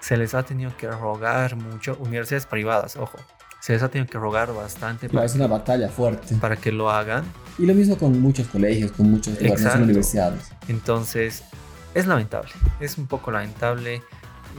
Se 0.00 0.16
les 0.16 0.34
ha 0.34 0.42
tenido 0.42 0.74
que 0.76 0.90
rogar 0.90 1.56
mucho, 1.56 1.96
universidades 1.98 2.46
privadas, 2.46 2.96
ojo, 2.96 3.18
se 3.66 3.72
les 3.72 3.82
ha 3.82 3.88
tenido 3.88 4.08
que 4.08 4.16
rogar 4.16 4.54
bastante 4.54 5.08
Claro, 5.08 5.14
para, 5.14 5.26
es 5.26 5.34
una 5.34 5.48
batalla 5.48 5.88
fuerte. 5.88 6.36
para 6.36 6.54
que 6.54 6.70
lo 6.70 6.88
hagan. 6.88 7.24
Y 7.58 7.66
lo 7.66 7.74
mismo 7.74 7.98
con 7.98 8.20
muchos 8.20 8.46
colegios, 8.46 8.92
con 8.92 9.20
solo 9.20 9.82
universidades. 9.82 10.50
Entonces, 10.68 11.42
es 11.92 12.06
lamentable, 12.06 12.52
es 12.78 12.96
un 12.96 13.08
poco 13.08 13.32
lamentable. 13.32 14.02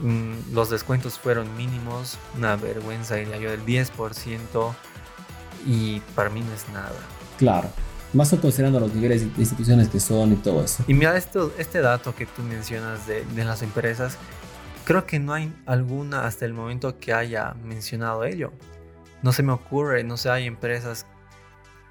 Mm, 0.02 0.52
Los 0.52 0.68
descuentos 0.68 1.18
fueron 1.18 1.56
mínimos, 1.56 2.18
una 2.36 2.56
vergüenza, 2.56 3.14
diría 3.14 3.38
yo, 3.38 3.50
del 3.50 3.64
10%, 3.64 4.74
y 5.66 6.00
para 6.14 6.28
mí 6.28 6.42
no 6.42 6.52
es 6.52 6.68
nada. 6.74 6.92
Claro. 7.38 7.70
Más 8.12 8.28
considerando 8.34 8.78
los 8.78 8.92
niveles 8.94 9.22
de 9.22 9.40
instituciones 9.40 9.88
que 9.88 10.00
son 10.00 10.34
y 10.34 10.36
todo 10.36 10.62
eso. 10.62 10.84
Y 10.86 10.92
mira, 10.92 11.16
esto, 11.16 11.50
este 11.56 11.80
dato 11.80 12.14
que 12.14 12.26
tú 12.26 12.42
mencionas 12.42 13.06
de, 13.06 13.24
de 13.24 13.44
las 13.46 13.62
empresas, 13.62 14.18
creo 14.84 15.06
que 15.06 15.18
no 15.18 15.32
hay 15.32 15.50
alguna 15.64 16.26
hasta 16.26 16.44
el 16.44 16.52
momento 16.52 16.98
que 16.98 17.14
haya 17.14 17.54
mencionado 17.64 18.24
ello. 18.24 18.52
No 19.22 19.32
se 19.32 19.42
me 19.42 19.52
ocurre, 19.52 20.04
no 20.04 20.16
sé, 20.16 20.30
hay 20.30 20.46
empresas 20.46 21.06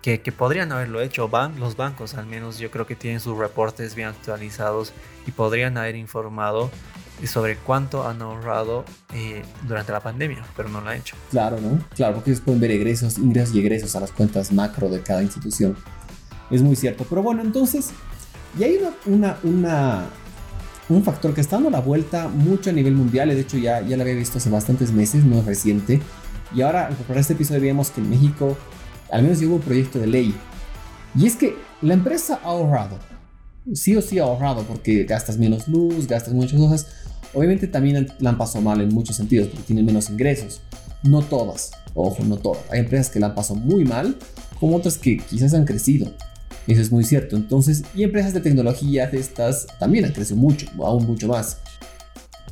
que, 0.01 0.21
que 0.21 0.31
podrían 0.31 0.71
haberlo 0.71 1.01
hecho. 1.01 1.27
Ban, 1.29 1.59
los 1.59 1.75
bancos 1.75 2.15
al 2.15 2.25
menos 2.25 2.59
yo 2.59 2.71
creo 2.71 2.85
que 2.85 2.95
tienen 2.95 3.19
sus 3.19 3.37
reportes 3.37 3.95
bien 3.95 4.09
actualizados 4.09 4.93
y 5.25 5.31
podrían 5.31 5.77
haber 5.77 5.95
informado 5.95 6.71
sobre 7.25 7.57
cuánto 7.57 8.07
han 8.07 8.21
ahorrado 8.21 8.85
eh, 9.13 9.41
durante 9.67 9.91
la 9.91 10.01
pandemia, 10.01 10.45
pero 10.55 10.69
no 10.69 10.81
lo 10.81 10.89
han 10.89 10.97
hecho. 10.97 11.15
Claro, 11.31 11.59
¿no? 11.59 11.79
Claro, 11.95 12.15
porque 12.15 12.31
ellos 12.31 12.41
pueden 12.41 12.61
ver 12.61 12.71
egresos, 12.71 13.17
ingresos 13.17 13.55
y 13.55 13.59
egresos 13.59 13.95
a 13.95 14.01
las 14.01 14.11
cuentas 14.11 14.51
macro 14.51 14.87
de 14.87 15.01
cada 15.01 15.23
institución. 15.23 15.75
Es 16.51 16.61
muy 16.61 16.75
cierto. 16.75 17.05
Pero 17.09 17.23
bueno, 17.23 17.41
entonces, 17.41 17.89
y 18.57 18.63
hay 18.63 18.79
una, 19.05 20.05
un 20.89 21.03
factor 21.03 21.33
que 21.33 21.41
está 21.41 21.55
dando 21.55 21.71
la 21.71 21.81
vuelta 21.81 22.27
mucho 22.27 22.69
a 22.69 22.73
nivel 22.73 22.93
mundial. 22.93 23.29
De 23.29 23.39
hecho, 23.39 23.57
ya, 23.57 23.81
ya 23.81 23.97
lo 23.97 24.03
había 24.03 24.15
visto 24.15 24.37
hace 24.37 24.49
bastantes 24.49 24.91
meses, 24.91 25.23
no 25.23 25.39
es 25.39 25.45
reciente. 25.45 25.99
Y 26.55 26.61
ahora, 26.61 26.89
para 27.07 27.19
este 27.19 27.33
episodio, 27.33 27.61
veíamos 27.61 27.89
que 27.89 28.01
en 28.01 28.09
México, 28.09 28.57
al 29.11 29.23
menos 29.23 29.41
hubo 29.41 29.55
un 29.55 29.61
proyecto 29.61 29.99
de 29.99 30.07
ley. 30.07 30.35
Y 31.15 31.25
es 31.25 31.35
que 31.35 31.55
la 31.81 31.93
empresa 31.93 32.39
ha 32.43 32.47
ahorrado. 32.47 32.97
Sí 33.73 33.95
o 33.95 34.01
sí 34.01 34.19
ha 34.19 34.23
ahorrado 34.23 34.63
porque 34.63 35.03
gastas 35.03 35.37
menos 35.37 35.67
luz, 35.67 36.07
gastas 36.07 36.33
muchas 36.33 36.59
cosas. 36.59 36.87
Obviamente 37.33 37.67
también 37.67 38.07
la 38.19 38.29
han 38.29 38.37
pasado 38.37 38.63
mal 38.63 38.79
en 38.81 38.89
muchos 38.89 39.15
sentidos 39.15 39.47
porque 39.47 39.63
tienen 39.63 39.85
menos 39.85 40.09
ingresos. 40.09 40.61
No 41.03 41.21
todas, 41.21 41.71
ojo, 41.93 42.23
no 42.23 42.37
todas. 42.37 42.63
Hay 42.71 42.79
empresas 42.79 43.09
que 43.09 43.19
la 43.19 43.27
han 43.27 43.35
pasado 43.35 43.59
muy 43.59 43.83
mal, 43.83 44.15
como 44.59 44.75
otras 44.77 44.97
que 44.97 45.17
quizás 45.17 45.53
han 45.53 45.65
crecido. 45.65 46.11
Eso 46.67 46.81
es 46.81 46.91
muy 46.91 47.03
cierto. 47.03 47.35
Entonces, 47.35 47.83
y 47.95 48.03
empresas 48.03 48.33
de 48.33 48.41
tecnología 48.41 49.07
de 49.07 49.19
estas 49.19 49.67
también 49.79 50.05
han 50.05 50.13
crecido 50.13 50.37
mucho, 50.37 50.67
aún 50.79 51.05
mucho 51.05 51.27
más. 51.27 51.57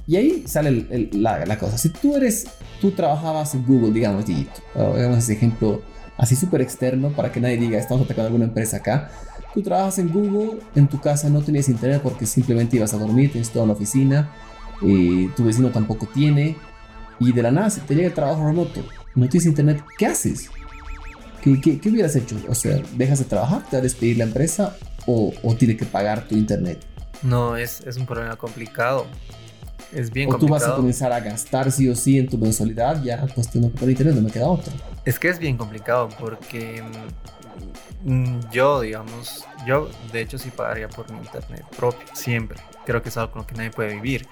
Y 0.07 0.15
ahí 0.17 0.43
sale 0.47 0.69
el- 0.69 0.87
el- 0.91 1.23
la, 1.23 1.45
la 1.45 1.57
cosa. 1.57 1.77
Si 1.77 1.89
tú 1.89 2.15
eres, 2.15 2.45
tú 2.81 2.91
trabajabas 2.91 3.55
en 3.55 3.65
Google, 3.65 3.91
digamos, 3.91 4.29
y 4.29 4.47
hagamos 4.75 5.17
ese 5.19 5.33
ejemplo 5.33 5.81
así 6.17 6.35
súper 6.35 6.61
externo 6.61 7.09
para 7.09 7.31
que 7.31 7.39
nadie 7.41 7.57
diga, 7.57 7.77
estamos 7.79 8.03
atacando 8.05 8.23
a 8.23 8.27
alguna 8.27 8.45
empresa 8.45 8.77
acá. 8.77 9.09
Tú 9.53 9.61
trabajas 9.63 9.97
en 9.99 10.11
Google, 10.11 10.59
en 10.75 10.87
tu 10.87 10.99
casa 10.99 11.29
no 11.29 11.41
tenías 11.41 11.69
internet 11.69 12.01
porque 12.03 12.25
simplemente 12.25 12.75
ibas 12.77 12.93
a 12.93 12.97
dormir, 12.97 13.31
tienes 13.31 13.49
toda 13.51 13.65
la 13.65 13.73
oficina, 13.73 14.31
eh, 14.85 15.29
tu 15.35 15.45
vecino 15.45 15.69
tampoco 15.69 16.07
tiene, 16.13 16.57
y 17.19 17.31
de 17.31 17.41
la 17.41 17.51
nada 17.51 17.69
se 17.69 17.79
te 17.81 17.95
llega 17.95 18.07
el 18.09 18.13
trabajo 18.13 18.45
remoto, 18.45 18.81
no 19.15 19.27
tienes 19.29 19.45
internet, 19.47 19.81
¿qué 19.97 20.07
haces? 20.07 20.49
¿Qué, 21.41 21.59
qué, 21.61 21.79
qué 21.79 21.89
hubieras 21.89 22.15
hecho? 22.15 22.35
O 22.49 22.55
sea, 22.55 22.81
¿dejas 22.97 23.19
de 23.19 23.25
trabajar, 23.25 23.63
te 23.69 23.77
va 23.77 23.79
a 23.79 23.83
despedir 23.83 24.17
la 24.17 24.25
empresa 24.25 24.75
o, 25.05 25.33
o 25.43 25.55
tiene 25.55 25.77
que 25.77 25.85
pagar 25.85 26.27
tu 26.27 26.35
internet? 26.35 26.83
No, 27.23 27.55
es, 27.55 27.81
es 27.81 27.95
un 27.97 28.05
problema 28.05 28.35
complicado. 28.35 29.05
Es 29.91 30.11
bien 30.11 30.29
o 30.29 30.33
tú 30.33 30.39
complicado. 30.39 30.69
vas 30.69 30.73
a 30.73 30.75
comenzar 30.75 31.11
a 31.13 31.19
gastar 31.19 31.71
sí 31.71 31.87
o 31.89 31.95
sí 31.95 32.17
en 32.19 32.27
tu 32.27 32.37
mensualidad, 32.37 33.01
ya 33.03 33.25
pues 33.33 33.49
tengo 33.49 33.69
que 33.69 33.75
pagar 33.75 33.89
internet, 33.91 34.15
no 34.15 34.21
me 34.21 34.31
queda 34.31 34.47
otra. 34.47 34.73
Es 35.05 35.19
que 35.19 35.29
es 35.29 35.39
bien 35.39 35.57
complicado 35.57 36.09
porque 36.19 36.83
mm, 38.03 38.39
yo, 38.51 38.81
digamos, 38.81 39.45
yo 39.65 39.89
de 40.11 40.21
hecho 40.21 40.37
sí 40.37 40.51
pagaría 40.51 40.87
por 40.89 41.09
mi 41.11 41.17
internet 41.17 41.63
propio, 41.75 42.07
siempre. 42.13 42.59
Creo 42.85 43.01
que 43.01 43.09
es 43.09 43.17
algo 43.17 43.31
con 43.33 43.41
lo 43.43 43.47
que 43.47 43.55
nadie 43.55 43.71
puede 43.71 43.93
vivir. 43.95 44.27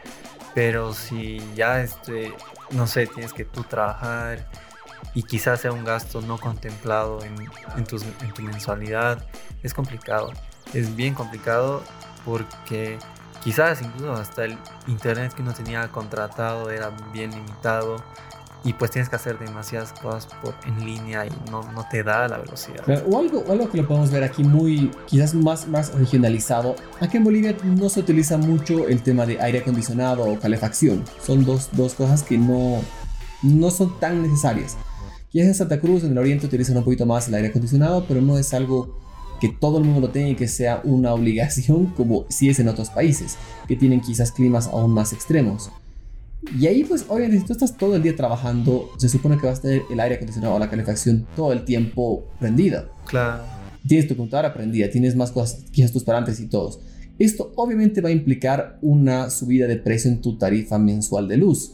Pero 0.54 0.94
si 0.94 1.42
ya, 1.56 1.82
este, 1.82 2.34
no 2.72 2.86
sé, 2.86 3.08
tienes 3.08 3.34
que 3.34 3.44
tú 3.44 3.63
trabajar 3.63 4.48
y 5.16 5.24
quizás 5.24 5.62
sea 5.62 5.72
un 5.72 5.84
gasto 5.84 6.22
no 6.22 6.38
contemplado 6.38 7.24
en, 7.24 7.36
en, 7.78 7.84
tus- 7.86 8.04
en 8.04 8.34
tu 8.34 8.44
mensualidad, 8.44 9.26
es 9.63 9.74
complicado. 9.74 10.32
Es 10.74 10.96
bien 10.96 11.13
complicado 11.16 11.84
porque 12.24 13.00
quizás 13.43 13.82
incluso 13.82 14.13
hasta 14.13 14.45
el 14.45 14.58
internet 14.88 15.34
que 15.34 15.41
uno 15.41 15.53
tenía 15.53 15.88
contratado 15.89 16.69
era 16.69 16.91
bien 17.12 17.32
limitado 17.32 17.97
y 18.65 18.73
pues 18.73 18.91
tienes 18.91 19.10
que 19.10 19.17
hacer 19.17 19.38
demasiadas 19.38 19.91
cosas 19.93 20.27
por, 20.41 20.56
en 20.65 20.86
línea 20.86 21.25
y 21.25 21.51
no, 21.51 21.69
no 21.73 21.86
te 21.91 22.01
da 22.01 22.27
la 22.27 22.38
velocidad. 22.38 22.82
O 23.10 23.19
algo, 23.19 23.43
algo 23.49 23.69
que 23.69 23.77
lo 23.77 23.88
podemos 23.88 24.10
ver 24.10 24.23
aquí 24.23 24.43
muy, 24.43 24.89
quizás 25.06 25.34
más, 25.34 25.67
más 25.67 25.93
regionalizado. 25.93 26.75
Aquí 27.01 27.17
en 27.17 27.25
Bolivia 27.25 27.56
no 27.63 27.89
se 27.89 27.99
utiliza 27.99 28.38
mucho 28.38 28.88
el 28.88 29.03
tema 29.03 29.25
de 29.25 29.41
aire 29.41 29.60
acondicionado 29.60 30.23
o 30.23 30.39
calefacción. 30.39 31.03
Son 31.21 31.43
dos, 31.43 31.69
dos 31.73 31.93
cosas 31.93 32.23
que 32.23 32.38
no, 32.38 32.82
no 33.41 33.69
son 33.69 33.99
tan 33.99 34.21
necesarias. 34.21 34.77
Quizás 35.29 35.47
en 35.47 35.56
Santa 35.56 35.82
Cruz, 35.82 36.03
en 36.03 36.12
el 36.12 36.17
oriente, 36.17 36.45
utilizan 36.45 36.77
un 36.77 36.84
poquito 36.86 37.06
más 37.06 37.27
el 37.27 37.34
aire 37.34 37.49
acondicionado, 37.49 38.06
pero 38.08 38.21
no 38.21 38.38
es 38.38 38.53
algo 38.53 39.03
que 39.43 39.49
todo 39.49 39.77
el 39.77 39.84
mundo 39.84 39.99
lo 39.99 40.10
tenga 40.10 40.29
y 40.29 40.36
que 40.36 40.47
sea 40.47 40.79
una 40.86 41.13
obligación 41.13 41.88
como 41.97 42.23
si 42.29 42.47
es 42.47 42.60
en 42.60 42.69
otros 42.69 42.89
países, 42.89 43.36
que 43.67 43.75
tienen 43.75 43.99
quizás 43.99 44.32
climas 44.32 44.67
aún 44.67 44.91
más 44.91 45.12
extremos. 45.12 45.69
Y 46.58 46.67
ahí 46.67 46.86
pues 46.86 47.03
obviamente 47.10 47.39
si 47.39 47.45
tú 47.47 47.51
estás 47.51 47.75
todo 47.75 47.97
el 47.97 48.03
día 48.03 48.15
trabajando, 48.15 48.89
se 48.97 49.10
supone 49.10 49.38
que 49.38 49.45
vas 49.45 49.60
a 49.60 49.63
tener 49.63 49.82
el 49.91 49.99
aire 49.99 50.15
acondicionado 50.15 50.56
o 50.56 50.60
la 50.60 50.69
calefacción 50.69 51.27
todo 51.36 51.51
el 51.51 51.65
tiempo 51.65 52.23
prendida. 52.39 52.89
Claro. 53.06 53.43
Tienes 53.86 54.08
tu 54.08 54.15
computadora 54.15 54.53
prendida, 54.53 54.89
tienes 54.89 55.13
más 55.13 55.29
cosas, 55.32 55.65
quizás 55.73 55.91
tus 55.91 56.06
parantes 56.06 56.39
y 56.39 56.47
todos. 56.47 56.79
Esto 57.19 57.51
obviamente 57.58 57.99
va 57.99 58.08
a 58.08 58.13
implicar 58.13 58.79
una 58.82 59.29
subida 59.29 59.67
de 59.67 59.75
precio 59.75 60.10
en 60.10 60.21
tu 60.21 60.38
tarifa 60.38 60.79
mensual 60.79 61.27
de 61.27 61.36
luz. 61.36 61.73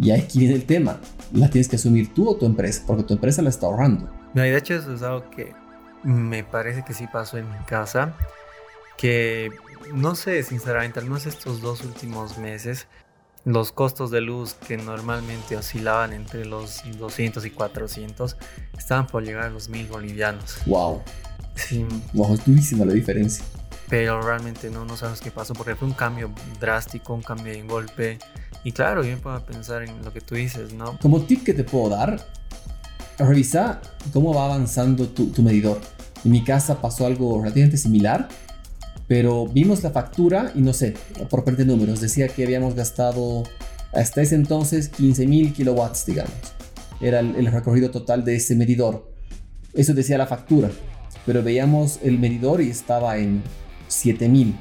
Y 0.00 0.10
aquí 0.10 0.40
viene 0.40 0.54
el 0.54 0.64
tema. 0.64 0.98
La 1.32 1.48
tienes 1.50 1.68
que 1.68 1.76
asumir 1.76 2.12
tú 2.12 2.28
o 2.28 2.34
tu 2.34 2.46
empresa, 2.46 2.82
porque 2.84 3.04
tu 3.04 3.14
empresa 3.14 3.42
la 3.42 3.50
está 3.50 3.66
ahorrando. 3.66 4.10
No, 4.34 4.44
y 4.44 4.50
de 4.50 4.58
hecho 4.58 4.74
eso 4.74 4.92
es 4.92 5.02
algo 5.02 5.30
que 5.30 5.52
me 6.04 6.44
parece 6.44 6.84
que 6.84 6.94
sí 6.94 7.06
pasó 7.06 7.38
en 7.38 7.50
mi 7.50 7.64
casa, 7.64 8.14
que 8.96 9.50
no 9.94 10.14
sé, 10.14 10.42
sinceramente, 10.42 10.98
al 11.00 11.06
menos 11.06 11.26
estos 11.26 11.60
dos 11.60 11.82
últimos 11.82 12.38
meses, 12.38 12.86
los 13.44 13.72
costos 13.72 14.10
de 14.10 14.20
luz 14.20 14.54
que 14.54 14.76
normalmente 14.76 15.56
oscilaban 15.56 16.12
entre 16.12 16.44
los 16.44 16.82
200 16.98 17.44
y 17.46 17.50
400 17.50 18.36
estaban 18.76 19.06
por 19.06 19.22
llegar 19.24 19.44
a 19.44 19.50
los 19.50 19.68
1000 19.68 19.86
bolivianos. 19.88 20.58
Wow, 20.66 21.02
Sí, 21.54 21.86
wow, 22.12 22.32
es 22.34 22.44
durísima 22.44 22.84
la 22.84 22.92
diferencia. 22.92 23.44
pero 23.88 24.22
realmente 24.22 24.70
no, 24.70 24.84
no 24.84 24.96
sabes 24.96 25.20
qué 25.20 25.30
pasó 25.30 25.52
porque 25.52 25.74
fue 25.74 25.88
un 25.88 25.94
cambio 25.94 26.30
drástico, 26.60 27.12
un 27.12 27.22
cambio 27.22 27.52
en 27.52 27.66
golpe. 27.66 28.18
Y 28.62 28.72
claro, 28.72 29.02
yo 29.02 29.10
me 29.10 29.16
puedo 29.16 29.44
pensar 29.44 29.82
en 29.82 30.02
lo 30.04 30.12
que 30.12 30.20
tú 30.20 30.34
dices, 30.36 30.72
¿no? 30.74 30.98
Como 31.00 31.22
tip 31.22 31.44
que 31.44 31.52
te 31.54 31.64
puedo 31.64 31.88
dar, 31.88 32.24
revisa 33.26 33.80
cómo 34.12 34.34
va 34.34 34.46
avanzando 34.46 35.08
tu, 35.08 35.42
medidor. 35.42 35.80
En 36.24 36.32
mi 36.32 36.44
casa 36.44 36.80
pasó 36.80 37.06
algo 37.06 37.40
relativamente 37.40 37.76
similar, 37.76 38.28
pero 39.06 39.46
vimos 39.46 39.82
la 39.82 39.90
factura 39.90 40.52
y 40.54 40.60
no 40.60 40.72
sé, 40.72 40.94
por 41.28 41.44
parte 41.44 41.64
de 41.64 41.72
números, 41.72 42.00
decía 42.00 42.28
que 42.28 42.44
habíamos 42.44 42.74
gastado 42.74 43.44
hasta 43.92 44.22
ese 44.22 44.34
entonces 44.34 44.92
15.000 44.92 45.52
kilowatts, 45.52 46.06
digamos. 46.06 46.34
Era 47.00 47.20
el, 47.20 47.34
el 47.36 47.46
recorrido 47.46 47.90
total 47.90 48.24
de 48.24 48.36
ese 48.36 48.54
medidor. 48.54 49.10
Eso 49.72 49.94
decía 49.94 50.18
la 50.18 50.26
factura, 50.26 50.70
pero 51.26 51.42
veíamos 51.42 52.00
el 52.02 52.18
medidor 52.18 52.60
y 52.60 52.70
estaba 52.70 53.18
en 53.18 53.42
7.000. 53.88 54.54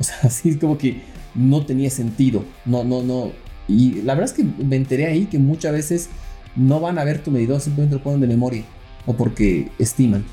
O 0.00 0.04
sea, 0.04 0.16
así 0.22 0.50
es 0.50 0.56
como 0.56 0.78
que 0.78 1.02
no 1.34 1.64
tenía 1.64 1.90
sentido. 1.90 2.44
No, 2.64 2.84
no, 2.84 3.02
no. 3.02 3.32
Y 3.68 4.02
la 4.02 4.14
verdad 4.14 4.30
es 4.30 4.36
que 4.36 4.44
me 4.44 4.76
enteré 4.76 5.06
ahí 5.06 5.26
que 5.26 5.38
muchas 5.38 5.72
veces 5.72 6.08
no 6.56 6.80
van 6.80 6.98
a 6.98 7.04
ver 7.04 7.22
tu 7.22 7.30
medidor, 7.30 7.60
simplemente 7.60 7.96
lo 7.96 8.02
ponen 8.02 8.20
de 8.20 8.26
memoria 8.26 8.64
o 9.06 9.14
porque 9.14 9.70
estiman. 9.78 10.24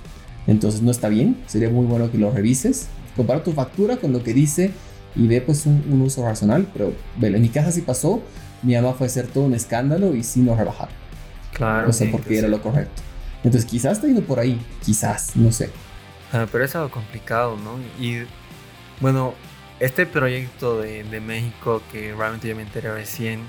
Entonces 0.47 0.82
no 0.82 0.91
está 0.91 1.10
bien, 1.10 1.38
sería 1.47 1.69
muy 1.69 1.86
bueno 1.86 2.12
que 2.12 2.17
lo 2.17 2.32
revises. 2.32 2.88
Compara 3.15 3.43
tu 3.43 3.51
factura 3.51 3.97
con 3.97 4.13
lo 4.13 4.23
que 4.23 4.34
dice 4.34 4.71
y 5.15 5.27
ve 5.27 5.41
pues 5.41 5.65
un, 5.65 5.84
un 5.91 6.01
uso 6.01 6.23
racional. 6.23 6.67
Pero 6.73 6.93
vele, 7.17 7.38
en 7.38 7.43
mi 7.43 7.49
casa 7.49 7.71
sí 7.71 7.82
pasó, 7.82 8.21
mi 8.63 8.75
mamá 8.75 8.93
fue 8.93 9.08
a 9.08 9.10
hacer 9.10 9.27
todo 9.27 9.43
un 9.43 9.53
escándalo 9.53 10.15
y 10.15 10.23
sí 10.23 10.41
nos 10.41 10.58
rebajaron. 10.58 10.93
Claro. 11.53 11.88
No 11.88 11.93
sé 11.93 12.05
sí, 12.05 12.12
por 12.12 12.21
qué 12.21 12.38
era 12.38 12.47
sí. 12.47 12.51
lo 12.51 12.62
correcto. 12.62 13.01
Entonces 13.43 13.69
quizás 13.69 13.93
está 13.93 14.08
yendo 14.08 14.23
por 14.23 14.39
ahí, 14.39 14.60
quizás, 14.84 15.36
no 15.36 15.51
sé. 15.51 15.69
Ah, 16.34 16.45
pero 16.51 16.63
es 16.63 16.75
algo 16.75 16.89
complicado, 16.89 17.58
¿no? 17.58 17.79
Y 18.03 18.23
bueno, 18.99 19.34
este 19.79 20.05
proyecto 20.05 20.79
de, 20.79 21.03
de 21.05 21.21
México 21.21 21.82
que 21.91 22.13
realmente 22.13 22.47
yo 22.47 22.55
me 22.55 22.63
enteré 22.63 22.93
recién, 22.93 23.39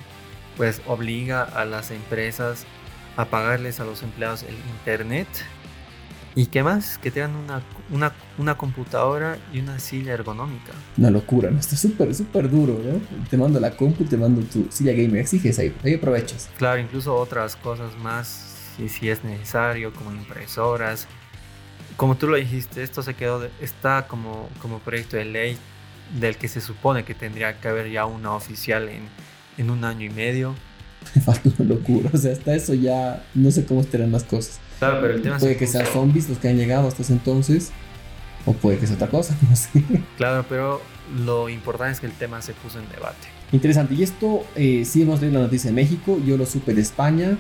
pues 0.57 0.83
obliga 0.87 1.43
a 1.43 1.65
las 1.65 1.91
empresas 1.91 2.65
a 3.17 3.25
pagarles 3.27 3.81
a 3.81 3.85
los 3.85 4.03
empleados 4.03 4.43
el 4.45 4.55
internet. 4.55 5.29
¿Y 6.37 6.47
qué 6.47 6.63
más? 6.63 6.97
Que 6.99 7.11
tengan 7.11 7.35
una, 7.35 7.61
una, 7.91 8.13
una 8.39 8.57
computadora 8.57 9.37
y 9.53 9.59
una 9.59 9.81
silla 9.81 10.13
ergonómica. 10.15 10.73
Una 10.97 11.11
locura, 11.11 11.51
¿no? 11.51 11.59
Está 11.59 11.77
súper, 11.77 12.15
súper 12.15 12.49
duro, 12.49 12.79
¿no? 12.85 13.01
Te 13.29 13.37
mando 13.37 13.59
la 13.59 13.73
compu, 13.73 14.05
te 14.05 14.17
mando 14.17 14.41
tu 14.43 14.69
silla 14.71 14.93
gamer, 14.93 15.21
exiges 15.23 15.59
ahí, 15.59 15.75
ahí 15.83 15.95
aprovechas. 15.95 16.49
Claro, 16.57 16.79
incluso 16.81 17.17
otras 17.17 17.57
cosas 17.57 17.97
más, 17.99 18.73
si, 18.77 18.89
si 18.89 19.11
es 19.11 19.25
necesario, 19.25 19.93
como 19.93 20.13
impresoras. 20.13 21.09
Como 21.97 22.17
tú 22.17 22.29
lo 22.29 22.37
dijiste, 22.37 22.85
esto 22.85 23.03
se 23.03 23.15
quedó, 23.15 23.41
de- 23.41 23.51
está 23.61 24.07
como, 24.07 24.49
como 24.63 24.79
proyecto 24.79 25.17
de 25.17 25.25
ley 25.25 25.59
del 26.21 26.37
que 26.37 26.47
se 26.47 26.61
supone 26.61 27.05
que 27.05 27.15
tendría 27.15 27.61
que 27.61 27.67
haber 27.69 27.91
ya 27.91 28.07
una 28.07 28.33
oficial 28.35 28.89
en, 28.89 29.03
en 29.61 29.71
un 29.71 29.85
año 29.85 30.07
y 30.07 30.11
medio. 30.11 30.55
Me 31.15 31.23
falta 31.23 31.51
una 31.59 31.69
locura, 31.69 32.11
o 32.13 32.17
sea, 32.17 32.33
hasta 32.33 32.55
eso 32.55 32.75
ya 32.75 33.25
no 33.35 33.51
sé 33.51 33.65
cómo 33.65 33.81
estarán 33.81 34.11
las 34.13 34.25
cosas. 34.25 34.59
Claro, 34.79 34.99
pero 35.01 35.15
el 35.15 35.23
tema 35.23 35.39
Puede 35.39 35.55
se 35.55 35.59
que 35.59 35.67
sean 35.67 35.87
zombies 35.87 36.29
los 36.29 36.39
que 36.39 36.49
han 36.49 36.57
llegado 36.57 36.89
hasta 36.89 37.03
ese 37.03 37.13
entonces, 37.13 37.71
o 38.47 38.53
puede 38.55 38.79
que 38.79 38.87
sea 38.87 38.97
otra 38.97 39.09
cosa, 39.09 39.37
no 39.49 39.55
sé. 39.55 39.85
Claro, 40.17 40.45
pero 40.49 40.81
lo 41.25 41.49
importante 41.49 41.93
es 41.93 42.01
que 42.01 42.07
el 42.07 42.13
tema 42.13 42.43
se 42.43 42.55
puso 42.55 42.79
en 42.79 42.89
debate. 42.89 43.29
Interesante, 43.53 43.95
y 43.95 44.03
esto 44.03 44.45
eh, 44.57 44.85
sí 44.85 45.03
hemos 45.03 45.21
leído 45.21 45.39
la 45.39 45.45
noticia 45.45 45.71
de 45.71 45.75
México, 45.75 46.21
yo 46.25 46.37
lo 46.37 46.47
supe 46.47 46.75
de 46.75 46.81
España, 46.81 47.37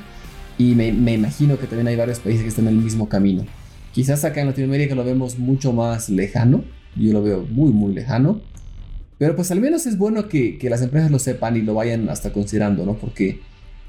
y 0.58 0.74
me, 0.74 0.92
me 0.92 1.14
imagino 1.14 1.58
que 1.58 1.66
también 1.66 1.88
hay 1.88 1.96
varios 1.96 2.18
países 2.18 2.42
que 2.42 2.48
están 2.48 2.68
en 2.68 2.76
el 2.76 2.82
mismo 2.82 3.08
camino. 3.08 3.46
Quizás 3.92 4.24
acá 4.24 4.40
en 4.40 4.48
Latinoamérica 4.48 4.94
lo 4.94 5.04
vemos 5.04 5.38
mucho 5.38 5.72
más 5.72 6.10
lejano, 6.10 6.64
yo 6.96 7.12
lo 7.12 7.22
veo 7.22 7.46
muy, 7.48 7.72
muy 7.72 7.94
lejano, 7.94 8.40
pero 9.20 9.36
pues 9.36 9.50
al 9.50 9.60
menos 9.60 9.84
es 9.84 9.98
bueno 9.98 10.28
que, 10.28 10.56
que 10.56 10.70
las 10.70 10.80
empresas 10.80 11.10
lo 11.10 11.18
sepan 11.18 11.54
y 11.54 11.60
lo 11.60 11.74
vayan 11.74 12.08
hasta 12.08 12.32
considerando, 12.32 12.86
¿no? 12.86 12.94
Porque 12.94 13.38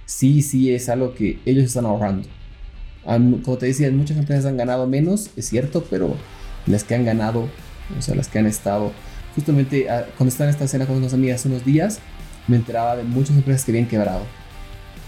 sí, 0.05 0.41
sí 0.41 0.73
es 0.73 0.89
algo 0.89 1.15
que 1.15 1.39
ellos 1.45 1.63
están 1.63 1.85
ahorrando. 1.85 2.27
Como 3.05 3.57
te 3.57 3.67
decía, 3.67 3.89
muchas 3.91 4.17
empresas 4.17 4.45
han 4.45 4.57
ganado 4.57 4.87
menos, 4.87 5.29
es 5.37 5.47
cierto, 5.47 5.85
pero 5.89 6.17
las 6.67 6.83
que 6.83 6.95
han 6.95 7.05
ganado, 7.05 7.47
o 7.97 8.01
sea, 8.01 8.13
las 8.13 8.27
que 8.27 8.39
han 8.39 8.45
estado, 8.45 8.91
justamente 9.33 9.89
ah, 9.89 10.05
cuando 10.17 10.31
estaba 10.33 10.49
en 10.49 10.53
esta 10.53 10.65
escena 10.65 10.85
con 10.85 10.97
unas 10.97 11.13
amigas 11.13 11.39
hace 11.39 11.47
unos 11.47 11.63
días, 11.63 11.99
me 12.49 12.57
enteraba 12.57 12.97
de 12.97 13.03
muchas 13.03 13.37
empresas 13.37 13.63
que 13.63 13.71
habían 13.71 13.87
quebrado. 13.87 14.23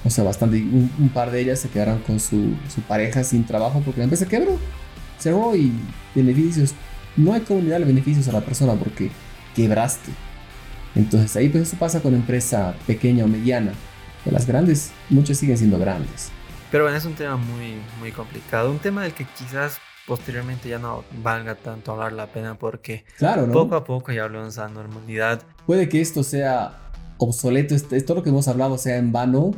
O 0.06 0.10
sea, 0.10 0.24
bastante, 0.24 0.56
un, 0.56 0.90
un 1.00 1.10
par 1.10 1.32
de 1.32 1.42
ellas 1.42 1.60
se 1.60 1.68
quedaron 1.68 2.00
con 2.00 2.22
su, 2.22 2.54
su 2.74 2.80
pareja 2.88 3.26
sin 3.26 3.46
trabajo 3.46 3.82
porque 3.84 4.00
la 4.00 4.06
empresa 4.06 4.26
quebró, 4.26 4.58
cerró 5.20 5.54
y 5.54 5.74
beneficios. 6.16 6.74
No 7.18 7.34
hay 7.34 7.42
comunidad 7.42 7.80
de 7.80 7.86
beneficios 7.86 8.30
a 8.30 8.32
la 8.32 8.40
persona 8.40 8.74
porque 8.76 9.12
quebraste. 9.56 10.12
Entonces 10.96 11.36
ahí 11.36 11.50
pues 11.50 11.68
eso 11.70 11.78
pasa 11.78 12.02
con 12.02 12.14
empresa 12.14 12.76
pequeña 12.86 13.26
o 13.26 13.28
mediana. 13.28 13.74
De 14.26 14.32
las 14.32 14.46
grandes, 14.48 14.92
muchas 15.10 15.38
siguen 15.38 15.58
siendo 15.58 15.78
grandes. 15.80 16.32
Pero 16.72 16.86
bueno, 16.86 16.98
es 16.98 17.06
un 17.06 17.14
tema 17.14 17.36
muy, 17.36 17.76
muy 18.00 18.12
complicado. 18.12 18.72
Un 18.72 18.80
tema 18.80 19.04
del 19.04 19.14
que 19.14 19.26
quizás 19.26 19.78
posteriormente 20.08 20.70
ya 20.70 20.80
no 20.80 21.04
valga 21.22 21.56
tanto 21.56 21.92
hablar 21.92 22.14
la 22.14 22.28
pena 22.28 22.56
porque 22.56 23.06
Claro, 23.18 23.48
¿no? 23.48 23.54
poco 23.54 23.76
a 23.76 23.84
poco 23.84 24.12
ya 24.12 24.24
hablamos 24.24 24.58
a 24.58 24.68
normalidad. 24.70 25.42
Puede 25.66 25.90
que 25.90 26.00
esto 26.02 26.24
sea 26.24 26.80
obsoleto, 27.18 27.76
este- 27.76 28.00
todo 28.02 28.18
lo 28.18 28.24
que 28.24 28.30
hemos 28.30 28.48
hablado 28.48 28.78
sea 28.78 28.98
en 28.98 29.12
vano, 29.12 29.52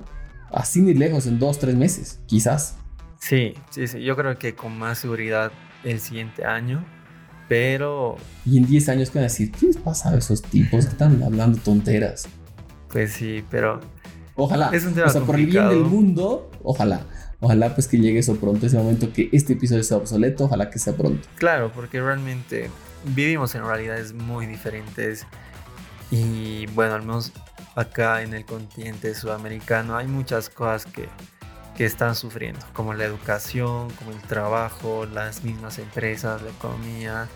así 0.51 0.81
ni 0.81 0.93
lejos, 0.93 1.25
en 1.27 1.39
dos, 1.39 1.60
tres 1.60 1.75
meses, 1.75 2.19
quizás. 2.27 2.77
Sí, 3.19 3.53
sí, 3.71 3.88
sí. 3.88 4.03
Yo 4.03 4.15
creo 4.15 4.38
que 4.38 4.55
con 4.55 4.77
más 4.77 4.99
seguridad 4.99 5.51
el 5.84 5.99
siguiente 5.99 6.45
año. 6.45 6.84
Pero, 7.47 8.17
Y 8.45 8.58
en 8.58 8.65
10 8.65 8.89
años, 8.89 9.10
¿qué 9.12 9.19
van 9.19 9.25
a 9.25 9.27
decir? 9.29 9.51
¿Qué 9.51 9.67
les 9.67 9.77
pasa 9.77 10.10
a 10.10 10.17
esos 10.17 10.41
tipos 10.41 10.86
que 10.86 10.91
están 10.91 11.21
hablando 11.23 11.60
tonteras? 11.60 12.27
pues 12.89 13.12
sí, 13.13 13.43
pero 13.51 13.81
Ojalá. 14.36 14.69
Es 14.73 14.86
un 14.86 14.93
tema 14.93 15.08
o 15.08 15.10
sea, 15.10 15.21
por 15.21 15.36
el 15.36 15.45
bien 15.45 15.69
del 15.69 15.79
complicado. 15.84 15.89
mundo, 15.89 16.51
ojalá. 16.63 17.01
Ojalá 17.41 17.73
pues 17.73 17.88
que 17.88 17.97
llegue 17.99 18.19
eso 18.19 18.36
pronto, 18.38 18.65
ese 18.65 18.77
momento 18.77 19.12
que 19.13 19.29
este 19.31 19.53
episodio 19.53 19.84
sea 19.84 19.97
obsoleto, 19.97 20.45
ojalá 20.45 20.69
que 20.69 20.79
sea 20.79 20.93
pronto. 20.95 21.27
claro, 21.36 21.71
porque 21.75 22.01
realmente 22.01 22.69
vivimos 23.13 23.53
en 23.55 23.63
realidades 23.65 24.13
muy 24.13 24.45
diferentes. 24.45 25.25
Y 26.12 26.65
bueno, 26.67 26.95
al 26.95 27.01
menos 27.01 27.31
acá 27.75 28.21
en 28.23 28.34
el 28.34 28.45
continente 28.45 29.13
sudamericano 29.13 29.95
hay 29.97 30.08
muchas 30.08 30.49
cosas 30.49 30.86
que, 30.86 31.08
que 31.75 31.85
están 31.85 32.15
sufriendo, 32.15 32.59
como 32.73 32.93
la 32.93 33.05
educación, 33.05 33.89
como 33.91 34.11
el 34.11 34.21
trabajo, 34.21 35.05
las 35.05 35.43
mismas 35.43 35.77
empresas, 35.77 36.41
la 36.41 36.49
economía. 36.49 37.27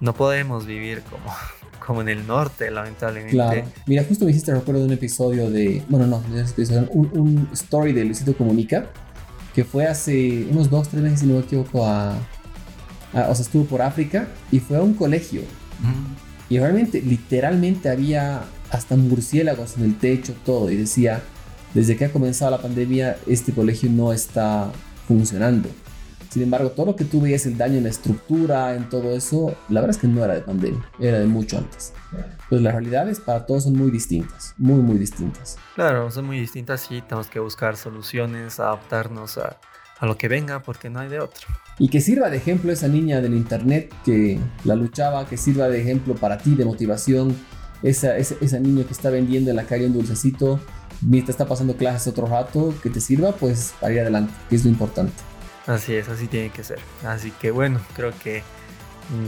No 0.00 0.14
podemos 0.14 0.66
vivir 0.66 1.02
como, 1.02 1.34
como 1.86 2.02
en 2.02 2.08
el 2.08 2.26
norte, 2.26 2.70
lamentablemente. 2.70 3.34
Claro. 3.34 3.64
Mira, 3.86 4.04
justo 4.04 4.24
me 4.24 4.30
hiciste 4.30 4.52
recuerdo 4.52 4.80
de 4.80 4.86
un 4.86 4.92
episodio 4.92 5.50
de. 5.50 5.82
Bueno, 5.88 6.06
no, 6.06 6.22
un, 6.90 7.10
un, 7.14 7.48
story 7.52 7.92
de 7.92 8.04
Luisito 8.04 8.36
Comunica, 8.36 8.86
que 9.54 9.64
fue 9.64 9.86
hace 9.86 10.46
unos 10.50 10.68
dos, 10.68 10.88
tres 10.88 11.02
meses, 11.02 11.20
si 11.20 11.26
no 11.26 11.34
me 11.34 11.40
equivoco, 11.40 11.86
a. 11.86 12.12
a 13.14 13.28
o 13.28 13.34
sea, 13.34 13.42
estuvo 13.42 13.64
por 13.64 13.80
África 13.80 14.28
y 14.50 14.60
fue 14.60 14.76
a 14.76 14.82
un 14.82 14.94
colegio. 14.94 15.42
Y 16.48 16.58
realmente, 16.58 17.00
literalmente 17.00 17.88
había 17.88 18.44
hasta 18.70 18.94
murciélagos 18.94 19.76
en 19.78 19.84
el 19.84 19.98
techo, 19.98 20.34
todo. 20.44 20.70
Y 20.70 20.76
decía, 20.76 21.22
desde 21.74 21.96
que 21.96 22.06
ha 22.06 22.12
comenzado 22.12 22.50
la 22.50 22.60
pandemia, 22.60 23.16
este 23.26 23.52
colegio 23.52 23.90
no 23.90 24.12
está 24.12 24.70
funcionando. 25.06 25.68
Sin 26.32 26.42
embargo, 26.42 26.70
todo 26.70 26.86
lo 26.86 26.96
que 26.96 27.04
tú 27.04 27.20
veías, 27.20 27.44
el 27.44 27.58
daño 27.58 27.76
en 27.76 27.84
la 27.84 27.90
estructura, 27.90 28.74
en 28.74 28.88
todo 28.88 29.14
eso, 29.14 29.54
la 29.68 29.80
verdad 29.80 29.96
es 29.96 30.00
que 30.00 30.08
no 30.08 30.24
era 30.24 30.34
de 30.34 30.40
pandemia, 30.40 30.82
era 30.98 31.18
de 31.18 31.26
mucho 31.26 31.58
antes. 31.58 31.92
Pues 32.48 32.62
las 32.62 32.72
realidades 32.72 33.20
para 33.20 33.44
todos 33.44 33.64
son 33.64 33.76
muy 33.76 33.90
distintas, 33.90 34.54
muy, 34.56 34.80
muy 34.80 34.96
distintas. 34.96 35.58
Claro, 35.74 36.10
son 36.10 36.24
muy 36.24 36.40
distintas 36.40 36.90
y 36.90 37.02
tenemos 37.02 37.26
que 37.26 37.38
buscar 37.38 37.76
soluciones, 37.76 38.60
adaptarnos 38.60 39.36
a, 39.36 39.58
a 39.98 40.06
lo 40.06 40.16
que 40.16 40.28
venga 40.28 40.62
porque 40.62 40.88
no 40.88 41.00
hay 41.00 41.10
de 41.10 41.20
otro. 41.20 41.46
Y 41.78 41.88
que 41.88 42.00
sirva 42.00 42.30
de 42.30 42.38
ejemplo 42.38 42.72
esa 42.72 42.88
niña 42.88 43.20
del 43.20 43.34
internet 43.34 43.94
que 44.02 44.40
la 44.64 44.74
luchaba, 44.74 45.26
que 45.26 45.36
sirva 45.36 45.68
de 45.68 45.82
ejemplo 45.82 46.14
para 46.14 46.38
ti 46.38 46.54
de 46.54 46.64
motivación, 46.64 47.36
esa, 47.82 48.16
esa, 48.16 48.36
esa 48.40 48.58
niña 48.58 48.84
que 48.84 48.92
está 48.92 49.10
vendiendo 49.10 49.50
en 49.50 49.56
la 49.56 49.64
calle 49.64 49.86
un 49.86 49.92
dulcecito 49.92 50.60
mientras 51.02 51.34
está 51.34 51.46
pasando 51.46 51.76
clases 51.76 52.08
otro 52.08 52.26
rato, 52.26 52.74
que 52.82 52.90
te 52.90 53.00
sirva, 53.00 53.32
pues 53.32 53.74
para 53.80 53.92
ir 53.92 54.00
adelante, 54.00 54.32
que 54.48 54.56
es 54.56 54.64
lo 54.64 54.70
importante. 54.70 55.14
Así 55.66 55.94
es, 55.94 56.08
así 56.08 56.26
tiene 56.26 56.50
que 56.50 56.64
ser. 56.64 56.80
Así 57.04 57.30
que 57.32 57.50
bueno, 57.50 57.80
creo 57.94 58.12
que 58.22 58.42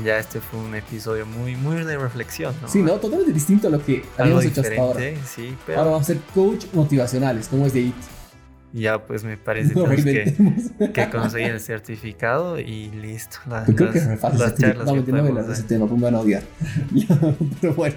ya 0.05 0.19
este 0.19 0.41
fue 0.41 0.61
un 0.61 0.75
episodio 0.75 1.27
muy, 1.27 1.57
muy 1.57 1.85
de 1.85 1.97
reflexión, 1.97 2.55
¿no? 2.63 2.69
Sí, 2.69 2.83
¿no? 2.83 2.95
Totalmente 2.95 3.33
distinto 3.33 3.69
a 3.69 3.71
lo 3.71 3.85
que 3.85 4.05
Algo 4.17 4.39
habíamos 4.39 4.45
hecho 4.45 4.61
hasta 4.61 4.81
ahora. 4.81 5.01
sí, 5.27 5.57
pero 5.67 5.79
Ahora 5.79 5.91
vamos 5.93 6.09
a 6.09 6.13
ser 6.15 6.23
coach 6.35 6.67
motivacionales, 6.73 7.49
como 7.49 7.67
es 7.67 7.73
de 7.75 7.81
IT. 7.81 7.95
Ya 8.81 9.07
pues 9.07 9.23
me 9.25 9.37
parece 9.37 9.73
No 9.77 9.89
que, 9.89 10.35
que 10.93 11.09
conseguir 11.11 11.53
el 11.53 11.61
certificado 11.61 12.59
y 12.59 12.91
listo. 12.91 13.39
Las, 13.49 13.69
Yo 13.69 13.75
creo 13.77 13.93
que 13.93 13.99
las- 14.01 14.09
re 14.09 14.17
fácil. 14.17 14.41
las 14.41 14.55
charlas. 14.57 14.87
No, 14.87 15.05
que 15.05 15.13
no 15.13 15.23
me 15.23 15.33
lanzo 15.33 15.53
ese 15.53 15.63
tema, 15.63 15.87
pues 15.87 15.99
me 15.99 16.05
van 16.05 16.15
a 16.17 16.21
odiar. 16.21 16.43
Pero 17.61 17.75
bueno. 17.75 17.95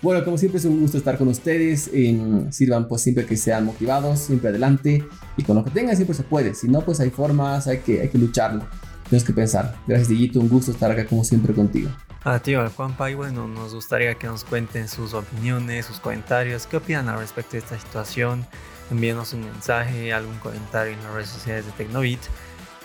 Bueno, 0.00 0.24
como 0.24 0.38
siempre 0.38 0.58
es 0.58 0.64
un 0.64 0.80
gusto 0.80 0.96
estar 0.98 1.18
con 1.18 1.28
ustedes. 1.28 1.90
En, 1.92 2.52
sirvan 2.52 2.88
pues 2.88 3.02
siempre 3.02 3.26
que 3.26 3.36
sean 3.36 3.64
motivados, 3.64 4.18
siempre 4.20 4.50
adelante. 4.50 5.04
Y 5.36 5.42
con 5.42 5.56
lo 5.56 5.64
que 5.64 5.70
tengan 5.70 5.94
siempre 5.96 6.14
se 6.16 6.22
puede. 6.22 6.54
Si 6.54 6.68
no, 6.68 6.80
pues 6.82 7.00
hay 7.00 7.10
formas, 7.10 7.66
hay 7.66 7.78
que, 7.78 8.00
hay 8.00 8.08
que 8.08 8.18
lucharlo. 8.18 8.64
Tienes 9.08 9.24
que 9.24 9.32
pensar. 9.32 9.74
Gracias, 9.86 10.08
Dieguito. 10.08 10.40
Un 10.40 10.48
gusto 10.48 10.70
estar 10.70 10.90
acá 10.90 11.04
como 11.06 11.24
siempre 11.24 11.52
contigo. 11.54 11.90
Ah, 12.24 12.38
tío, 12.40 12.60
al 12.60 12.68
Juanpa, 12.68 13.10
y 13.10 13.14
bueno, 13.14 13.46
nos 13.48 13.74
gustaría 13.74 14.14
que 14.16 14.26
nos 14.26 14.44
cuenten 14.44 14.88
sus 14.88 15.14
opiniones, 15.14 15.86
sus 15.86 15.98
comentarios, 16.00 16.66
qué 16.66 16.76
opinan 16.76 17.08
al 17.08 17.20
respecto 17.20 17.52
de 17.52 17.58
esta 17.58 17.78
situación. 17.78 18.44
Envíenos 18.90 19.32
un 19.32 19.44
mensaje, 19.44 20.12
algún 20.12 20.38
comentario 20.38 20.92
en 20.92 21.02
las 21.02 21.12
redes 21.12 21.28
sociales 21.28 21.66
de 21.66 21.72
Tecnobit, 21.72 22.20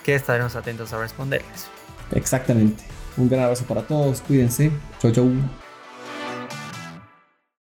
que 0.03 0.15
estaremos 0.15 0.55
atentos 0.55 0.91
a 0.93 0.99
responderles. 0.99 1.67
Exactamente. 2.11 2.83
Un 3.17 3.29
gran 3.29 3.43
abrazo 3.43 3.65
para 3.65 3.83
todos. 3.83 4.21
Cuídense. 4.21 4.71
Chau, 4.99 5.11
chau. 5.11 5.31